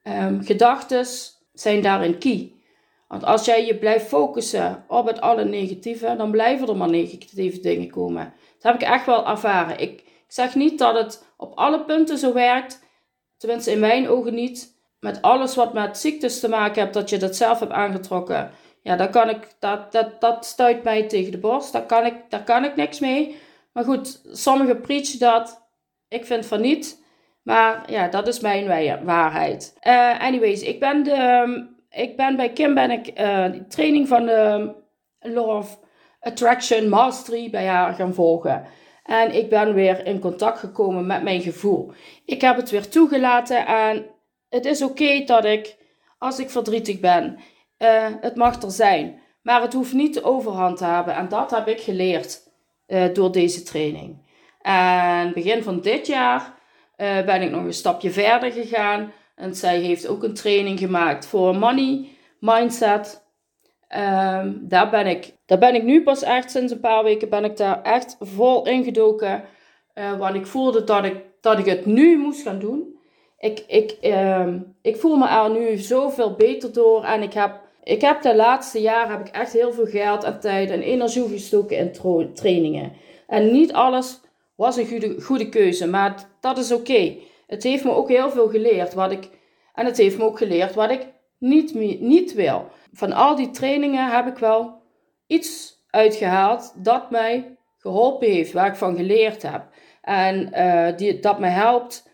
Um, 0.03 0.43
Gedachten 0.45 1.07
zijn 1.53 1.83
daarin 1.83 2.19
key. 2.19 2.53
Want 3.09 3.25
als 3.25 3.45
jij 3.45 3.67
je 3.67 3.77
blijft 3.77 4.07
focussen 4.07 4.85
op 4.89 5.07
het 5.07 5.21
alle 5.21 5.45
negatieve, 5.45 6.15
dan 6.17 6.31
blijven 6.31 6.69
er 6.69 6.77
maar 6.77 6.91
negatieve 6.91 7.61
dingen 7.61 7.91
komen. 7.91 8.35
Dat 8.59 8.73
heb 8.73 8.75
ik 8.75 8.89
echt 8.89 9.07
wel 9.07 9.27
ervaren. 9.27 9.81
Ik, 9.81 10.05
zeg 10.29 10.55
niet 10.55 10.79
dat 10.79 10.95
het 10.95 11.27
op 11.37 11.53
alle 11.55 11.85
punten 11.85 12.19
zo 12.19 12.33
werkt, 12.33 12.83
tenminste 13.37 13.71
in 13.71 13.81
mijn 13.81 14.09
ogen 14.09 14.35
niet. 14.35 14.75
Met 15.01 15.23
alles 15.23 15.55
wat 15.55 15.73
met 15.73 15.99
ziektes 15.99 16.41
te 16.41 16.49
maken 16.49 16.83
heeft, 16.83 16.95
dat 16.95 17.11
je 17.11 17.19
dat 17.19 17.37
zelf 17.37 17.59
hebt 17.59 17.73
aangetrokken. 17.73 18.51
Ja, 18.83 18.97
dat, 18.97 19.11
kan 19.11 19.29
ik, 19.29 19.55
dat, 19.59 19.93
dat, 19.93 20.21
dat 20.21 20.45
stuit 20.45 20.83
mij 20.83 21.03
tegen 21.03 21.33
de 21.33 21.39
borst. 21.39 21.73
Daar 21.73 21.87
kan, 21.87 22.07
ik, 22.07 22.15
daar 22.29 22.45
kan 22.45 22.65
ik 22.65 22.77
niks 22.77 22.99
mee. 22.99 23.37
Maar 23.73 23.85
goed, 23.85 24.21
sommigen 24.33 24.81
preachen 24.81 25.19
dat. 25.19 25.66
Ik 26.09 26.25
vind 26.25 26.47
van 26.47 26.61
niet. 26.61 27.05
Maar 27.43 27.91
ja, 27.91 28.09
dat 28.09 28.27
is 28.27 28.41
mijn 28.41 28.67
waarheid. 29.05 29.77
Uh, 29.87 30.21
anyways, 30.21 30.63
ik 30.63 30.81
ben, 30.81 31.03
de, 31.03 31.67
ik 31.91 32.17
ben 32.17 32.37
bij 32.37 32.53
Kim 32.53 32.75
ben 32.75 32.91
ik 32.91 33.21
uh, 33.21 33.45
training 33.69 34.09
van 34.09 34.27
de 34.27 34.75
Law 35.21 35.49
of 35.49 35.79
Attraction 36.21 36.89
Mastery 36.89 37.51
bij 37.51 37.67
haar 37.67 37.95
gaan 37.95 38.15
volgen. 38.15 38.67
En 39.03 39.35
ik 39.35 39.49
ben 39.49 39.75
weer 39.75 40.07
in 40.07 40.21
contact 40.21 40.59
gekomen 40.59 41.07
met 41.07 41.23
mijn 41.23 41.41
gevoel. 41.41 41.93
Ik 42.25 42.41
heb 42.41 42.57
het 42.57 42.71
weer 42.71 42.89
toegelaten 42.89 43.67
en 43.67 44.07
het 44.49 44.65
is 44.65 44.83
oké 44.83 45.25
dat 45.25 45.45
ik, 45.45 45.77
als 46.19 46.39
ik 46.39 46.51
verdrietig 46.51 47.01
ben, 47.01 47.39
uh, 47.79 48.07
het 48.21 48.37
mag 48.37 48.63
er 48.63 48.71
zijn. 48.71 49.21
Maar 49.43 49.63
het 49.63 49.73
hoeft 49.73 49.93
niet 49.93 50.15
de 50.15 50.25
overhand 50.25 50.77
te 50.77 50.85
hebben. 50.85 51.15
En 51.15 51.29
dat 51.29 51.51
heb 51.51 51.69
ik 51.69 51.81
geleerd 51.81 52.43
door 53.13 53.33
deze 53.33 53.63
training. 53.63 54.26
En 54.67 55.33
begin 55.33 55.63
van 55.63 55.81
dit 55.81 56.07
jaar 56.07 56.55
uh, 56.97 57.25
ben 57.25 57.43
ik 57.43 57.51
nog 57.51 57.65
een 57.65 57.73
stapje 57.73 58.11
verder 58.11 58.53
gegaan. 58.53 59.13
En 59.35 59.55
zij 59.55 59.79
heeft 59.79 60.09
ook 60.09 60.23
een 60.23 60.35
training 60.35 60.79
gemaakt 60.79 61.27
voor 61.27 61.57
money 61.57 62.09
mindset. 62.41 63.25
Um, 63.97 64.59
daar, 64.69 64.91
ben 64.91 65.07
ik, 65.07 65.33
daar 65.45 65.59
ben 65.59 65.75
ik 65.75 65.83
nu 65.83 66.03
pas 66.03 66.23
echt 66.23 66.51
sinds 66.51 66.73
een 66.73 66.81
paar 66.81 67.05
weken 67.05 67.29
ben 67.29 67.45
ik 67.45 67.57
daar 67.57 67.83
echt 67.83 68.17
vol 68.21 68.67
ingedoken. 68.67 69.45
Uh, 69.95 70.19
want 70.19 70.35
ik 70.35 70.47
voelde 70.47 70.85
dat 70.85 71.05
ik, 71.05 71.17
dat 71.41 71.59
ik 71.59 71.67
het 71.67 71.87
nu 71.87 72.19
moest 72.19 72.43
gaan 72.43 72.59
doen. 72.59 72.99
Ik, 73.39 73.65
ik, 73.67 73.97
uh, 74.03 74.47
ik 74.83 74.97
voel 74.97 75.17
me 75.17 75.29
er 75.29 75.51
nu 75.51 75.77
zoveel 75.77 76.35
beter 76.35 76.73
door. 76.73 77.05
En 77.05 77.23
ik 77.23 77.33
heb, 77.33 77.61
ik 77.83 78.01
heb 78.01 78.23
de 78.23 78.37
laatste 78.37 78.81
jaren 78.81 79.17
heb 79.17 79.27
ik 79.27 79.35
echt 79.35 79.53
heel 79.53 79.73
veel 79.73 79.87
geld 79.87 80.25
en 80.25 80.41
tijd 80.41 80.71
en 80.71 80.83
energie 80.83 81.29
gestoken 81.29 81.79
in 81.79 82.33
trainingen. 82.35 82.93
En 83.27 83.53
niet 83.53 83.73
alles 83.73 84.25
was 84.57 84.77
een 84.77 84.89
goede, 84.89 85.21
goede 85.21 85.49
keuze, 85.49 85.89
maar 85.89 86.29
dat 86.41 86.59
is 86.59 86.73
oké. 86.73 87.17
Het 87.47 87.63
heeft 87.63 87.85
me 87.85 87.91
ook 87.91 88.09
heel 88.09 88.31
veel 88.31 88.49
geleerd 88.49 88.95
wat 88.95 89.13
ik, 89.13 89.29
en 89.75 89.87
het 89.87 89.97
heeft 89.97 90.19
me 90.19 90.25
ook 90.25 90.39
geleerd 90.39 90.75
wat 90.75 90.91
ik 90.91 91.07
niet, 91.39 91.75
niet 92.01 92.35
wil. 92.35 92.69
Van 92.93 93.13
al 93.13 93.37
die 93.37 93.51
trainingen 93.51 94.11
heb 94.11 94.27
ik 94.27 94.39
wel 94.39 94.83
iets 95.27 95.81
uitgehaald 95.91 96.73
dat 96.77 97.11
mij 97.11 97.57
geholpen 97.79 98.31
heeft, 98.31 98.53
waar 98.53 98.67
ik 98.67 98.77
van 98.77 98.97
geleerd 98.97 99.43
heb. 99.43 99.69
En 100.03 100.51
uh, 100.55 100.97
die, 100.97 101.21
dat 101.21 101.39
me 101.39 101.47
helpt 101.47 102.11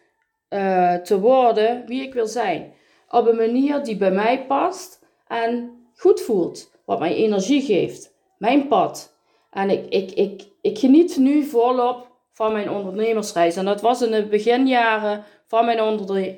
uh, 0.48 0.94
te 0.94 1.20
worden 1.20 1.85
wie 1.87 2.02
ik 2.02 2.14
wil 2.14 2.26
zijn. 2.26 2.72
Op 3.09 3.26
een 3.26 3.37
manier 3.37 3.83
die 3.83 3.96
bij 3.96 4.11
mij 4.11 4.46
past 4.46 5.07
en 5.26 5.70
goed 5.94 6.20
voelt. 6.20 6.70
Wat 6.85 6.98
mij 6.98 7.14
energie 7.14 7.62
geeft. 7.62 8.14
Mijn 8.38 8.68
pad. 8.68 9.16
En 9.50 9.70
ik, 9.70 9.87
ik, 9.88 10.11
ik, 10.11 10.42
ik 10.61 10.78
geniet 10.78 11.16
nu 11.16 11.44
volop 11.44 12.12
van 12.42 12.52
mijn 12.52 12.70
ondernemersreis. 12.70 13.57
En 13.57 13.64
dat 13.64 13.81
was 13.81 14.02
in 14.02 14.11
de 14.11 14.26
beginjaren 14.26 15.24
van 15.46 15.64
mijn 15.64 15.81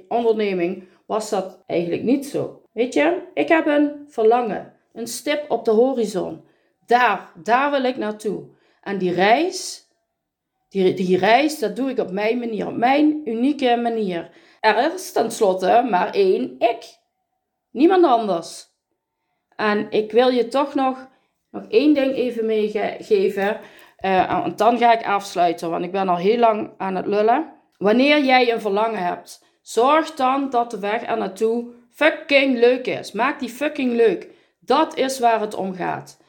onderneming, 0.09 0.85
was 1.07 1.31
dat 1.31 1.62
eigenlijk 1.67 2.03
niet 2.03 2.27
zo. 2.27 2.62
Weet 2.73 2.95
je, 2.95 3.23
ik 3.35 3.49
heb 3.49 3.67
een 3.67 4.05
verlangen, 4.09 4.73
een 4.93 5.07
stip 5.07 5.51
op 5.51 5.64
de 5.64 5.71
horizon. 5.71 6.45
Daar, 6.87 7.33
daar 7.43 7.71
wil 7.71 7.85
ik 7.85 7.97
naartoe. 7.97 8.45
En 8.81 8.99
die 8.99 9.12
reis, 9.12 9.88
die, 10.69 10.95
die 10.95 11.19
reis, 11.19 11.59
dat 11.59 11.77
doe 11.77 11.90
ik 11.90 11.99
op 11.99 12.11
mijn 12.11 12.38
manier, 12.38 12.67
op 12.67 12.77
mijn 12.77 13.21
unieke 13.25 13.77
manier. 13.77 14.31
Er 14.61 14.95
is 14.95 15.12
tenslotte 15.12 15.87
maar 15.90 16.11
één 16.14 16.55
ik. 16.59 16.99
Niemand 17.71 18.05
anders. 18.05 18.67
En 19.57 19.87
ik 19.90 20.12
wil 20.12 20.29
je 20.29 20.49
toch 20.49 20.75
nog, 20.75 21.09
nog 21.51 21.64
één 21.69 21.95
ding 21.95 22.14
even 22.14 22.47
meegeven. 22.47 23.61
Uh, 24.05 24.47
dan 24.57 24.79
ga 24.79 24.93
ik 24.93 25.07
afsluiten, 25.07 25.71
want 25.71 25.85
ik 25.85 25.93
ben 25.93 26.09
al 26.09 26.17
heel 26.17 26.38
lang 26.38 26.71
aan 26.77 26.95
het 26.95 27.07
lullen. 27.07 27.53
Wanneer 27.77 28.25
jij 28.25 28.53
een 28.53 28.61
verlangen 28.61 29.05
hebt, 29.05 29.45
zorg 29.62 30.14
dan 30.14 30.51
dat 30.51 30.71
de 30.71 30.79
weg 30.79 31.07
er 31.07 31.19
naartoe 31.19 31.73
fucking 31.90 32.59
leuk 32.59 32.87
is. 32.87 33.12
Maak 33.12 33.40
die 33.40 33.49
fucking 33.49 33.93
leuk. 33.93 34.29
Dat 34.61 34.97
is 34.97 35.19
waar 35.19 35.40
het 35.40 35.55
om 35.55 35.75
gaat. 35.75 36.21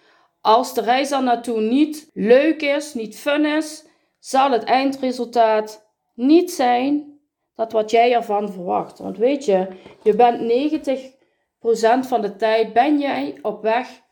Als 0.42 0.74
de 0.74 0.82
reis 0.82 1.12
er 1.12 1.24
naartoe 1.24 1.62
niet 1.62 2.10
leuk 2.14 2.62
is, 2.62 2.94
niet 2.94 3.18
fun 3.18 3.46
is, 3.46 3.86
zal 4.20 4.52
het 4.52 4.64
eindresultaat 4.64 5.92
niet 6.14 6.52
zijn 6.52 7.20
dat 7.56 7.72
wat 7.72 7.92
jij 7.92 8.14
ervan 8.14 8.52
verwacht. 8.52 9.00
Want 9.00 9.18
weet 9.18 9.46
je, 9.46 9.68
je 10.04 10.16
bent 10.16 10.40
90% 12.06 12.08
van 12.08 12.22
de 12.22 12.36
tijd 12.36 12.74
ben 12.74 13.00
jij 13.00 13.40
op 13.42 13.62
weg 13.62 14.04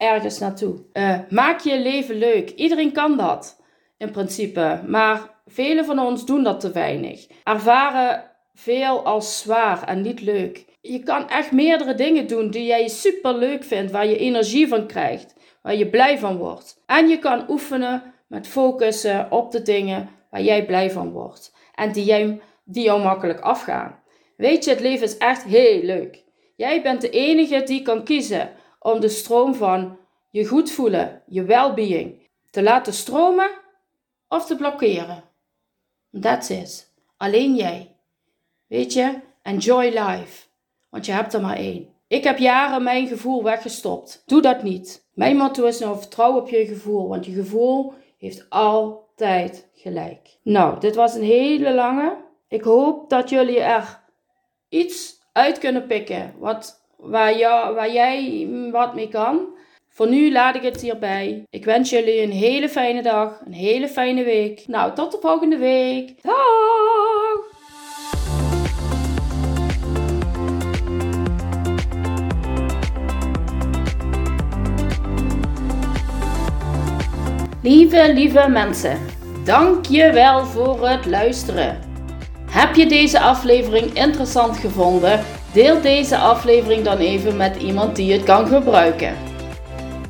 ergens 0.00 0.38
naartoe. 0.38 0.74
Uh, 0.92 1.18
maak 1.28 1.60
je 1.60 1.80
leven 1.80 2.18
leuk. 2.18 2.50
Iedereen 2.50 2.92
kan 2.92 3.16
dat 3.16 3.62
in 3.98 4.10
principe. 4.10 4.80
Maar 4.86 5.40
velen 5.46 5.84
van 5.84 5.98
ons 5.98 6.26
doen 6.26 6.42
dat 6.42 6.60
te 6.60 6.72
weinig. 6.72 7.26
Ervaren 7.44 8.24
veel 8.54 9.04
als 9.04 9.38
zwaar 9.38 9.84
en 9.84 10.00
niet 10.00 10.20
leuk. 10.20 10.64
Je 10.80 11.02
kan 11.02 11.28
echt 11.28 11.52
meerdere 11.52 11.94
dingen 11.94 12.26
doen 12.26 12.50
die 12.50 12.64
jij 12.64 12.88
super 12.88 13.34
leuk 13.34 13.64
vindt, 13.64 13.92
waar 13.92 14.06
je 14.06 14.16
energie 14.16 14.68
van 14.68 14.86
krijgt, 14.86 15.34
waar 15.62 15.74
je 15.74 15.88
blij 15.88 16.18
van 16.18 16.36
wordt. 16.36 16.82
En 16.86 17.08
je 17.08 17.18
kan 17.18 17.50
oefenen 17.50 18.02
met 18.26 18.48
focussen 18.48 19.26
op 19.30 19.52
de 19.52 19.62
dingen 19.62 20.08
waar 20.30 20.42
jij 20.42 20.66
blij 20.66 20.90
van 20.90 21.10
wordt 21.10 21.52
en 21.74 21.92
die, 21.92 22.04
jij, 22.04 22.40
die 22.64 22.84
jou 22.84 23.02
makkelijk 23.02 23.40
afgaan. 23.40 23.98
Weet 24.36 24.64
je, 24.64 24.70
het 24.70 24.80
leven 24.80 25.06
is 25.06 25.18
echt 25.18 25.44
heel 25.44 25.82
leuk. 25.82 26.24
Jij 26.56 26.82
bent 26.82 27.00
de 27.00 27.10
enige 27.10 27.62
die 27.62 27.82
kan 27.82 28.04
kiezen 28.04 28.50
om 28.80 29.00
de 29.00 29.08
stroom 29.08 29.54
van 29.54 29.98
je 30.30 30.46
goed 30.46 30.70
voelen, 30.70 31.22
je 31.26 31.44
well-being, 31.44 32.28
te 32.50 32.62
laten 32.62 32.92
stromen 32.92 33.50
of 34.28 34.46
te 34.46 34.56
blokkeren. 34.56 35.24
That's 36.20 36.48
it. 36.48 36.92
Alleen 37.16 37.54
jij. 37.54 37.96
Weet 38.66 38.92
je, 38.92 39.20
enjoy 39.42 39.84
life. 39.84 40.46
Want 40.90 41.06
je 41.06 41.12
hebt 41.12 41.34
er 41.34 41.40
maar 41.40 41.56
één. 41.56 41.88
Ik 42.06 42.24
heb 42.24 42.38
jaren 42.38 42.82
mijn 42.82 43.06
gevoel 43.06 43.42
weggestopt. 43.42 44.22
Doe 44.26 44.42
dat 44.42 44.62
niet. 44.62 45.08
Mijn 45.14 45.36
motto 45.36 45.64
is 45.64 45.78
nou 45.78 45.98
vertrouw 45.98 46.36
op 46.36 46.48
je 46.48 46.66
gevoel, 46.66 47.08
want 47.08 47.26
je 47.26 47.32
gevoel 47.32 47.92
heeft 48.18 48.46
altijd 48.48 49.68
gelijk. 49.74 50.38
Nou, 50.42 50.80
dit 50.80 50.94
was 50.94 51.14
een 51.14 51.22
hele 51.22 51.74
lange. 51.74 52.16
Ik 52.48 52.62
hoop 52.62 53.10
dat 53.10 53.28
jullie 53.28 53.60
er 53.60 54.00
iets 54.68 55.20
uit 55.32 55.58
kunnen 55.58 55.86
pikken 55.86 56.34
wat, 56.38 56.79
waar, 57.02 57.92
jij 57.92 58.48
wat 58.72 58.94
mee 58.94 59.08
kan. 59.08 59.58
Voor 59.88 60.08
nu 60.08 60.32
laat 60.32 60.54
ik 60.54 60.62
het 60.62 60.80
hierbij. 60.80 61.42
Ik 61.50 61.64
wens 61.64 61.90
jullie 61.90 62.22
een 62.22 62.30
hele 62.30 62.68
fijne 62.68 63.02
dag, 63.02 63.40
een 63.46 63.52
hele 63.52 63.88
fijne 63.88 64.24
week. 64.24 64.64
Nou, 64.66 64.94
tot 64.94 65.12
de 65.12 65.18
volgende 65.20 65.56
week. 65.56 66.22
Dag! 66.22 67.58
Lieve, 77.62 78.12
lieve 78.14 78.48
mensen, 78.48 78.98
dank 79.44 79.86
je 79.86 80.12
wel 80.12 80.44
voor 80.44 80.88
het 80.88 81.06
luisteren. 81.06 81.78
Heb 82.50 82.74
je 82.74 82.86
deze 82.86 83.20
aflevering 83.20 83.92
interessant 83.92 84.56
gevonden? 84.56 85.39
Deel 85.52 85.80
deze 85.80 86.16
aflevering 86.16 86.84
dan 86.84 86.98
even 86.98 87.36
met 87.36 87.56
iemand 87.56 87.96
die 87.96 88.12
het 88.12 88.22
kan 88.22 88.46
gebruiken. 88.46 89.16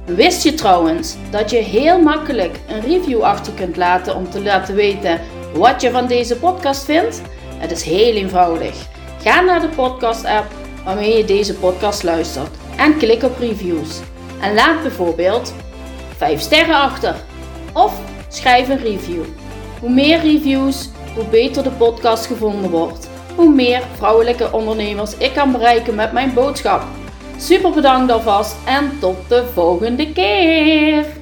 Wist 0.05 0.43
je 0.43 0.55
trouwens 0.55 1.17
dat 1.31 1.51
je 1.51 1.57
heel 1.57 2.01
makkelijk 2.01 2.61
een 2.69 2.81
review 2.81 3.23
achter 3.23 3.53
kunt 3.53 3.77
laten 3.77 4.17
om 4.17 4.31
te 4.31 4.43
laten 4.43 4.75
weten 4.75 5.21
wat 5.55 5.81
je 5.81 5.91
van 5.91 6.07
deze 6.07 6.37
podcast 6.37 6.85
vindt? 6.85 7.23
Het 7.59 7.71
is 7.71 7.83
heel 7.83 8.15
eenvoudig. 8.15 8.75
Ga 9.23 9.41
naar 9.41 9.61
de 9.61 9.69
podcast 9.69 10.25
app 10.25 10.47
waarmee 10.85 11.17
je 11.17 11.25
deze 11.25 11.55
podcast 11.55 12.03
luistert 12.03 12.57
en 12.77 12.97
klik 12.97 13.23
op 13.23 13.39
reviews. 13.39 14.01
En 14.41 14.55
laat 14.55 14.83
bijvoorbeeld 14.83 15.55
5 16.17 16.41
sterren 16.41 16.77
achter 16.77 17.15
of 17.73 18.01
schrijf 18.29 18.69
een 18.69 18.83
review. 18.83 19.23
Hoe 19.81 19.91
meer 19.91 20.21
reviews, 20.21 20.89
hoe 21.15 21.25
beter 21.25 21.63
de 21.63 21.71
podcast 21.71 22.27
gevonden 22.27 22.71
wordt. 22.71 23.10
Hoe 23.37 23.55
meer 23.55 23.83
vrouwelijke 23.97 24.53
ondernemers 24.53 25.17
ik 25.17 25.33
kan 25.33 25.53
bereiken 25.53 25.95
met 25.95 26.13
mijn 26.13 26.35
boodschap. 26.35 26.83
Super 27.37 27.71
bedankt 27.71 28.13
alvast 28.13 28.57
en 28.65 28.99
tot 29.01 29.17
de 29.29 29.47
volgende 29.55 30.13
keer! 30.13 31.20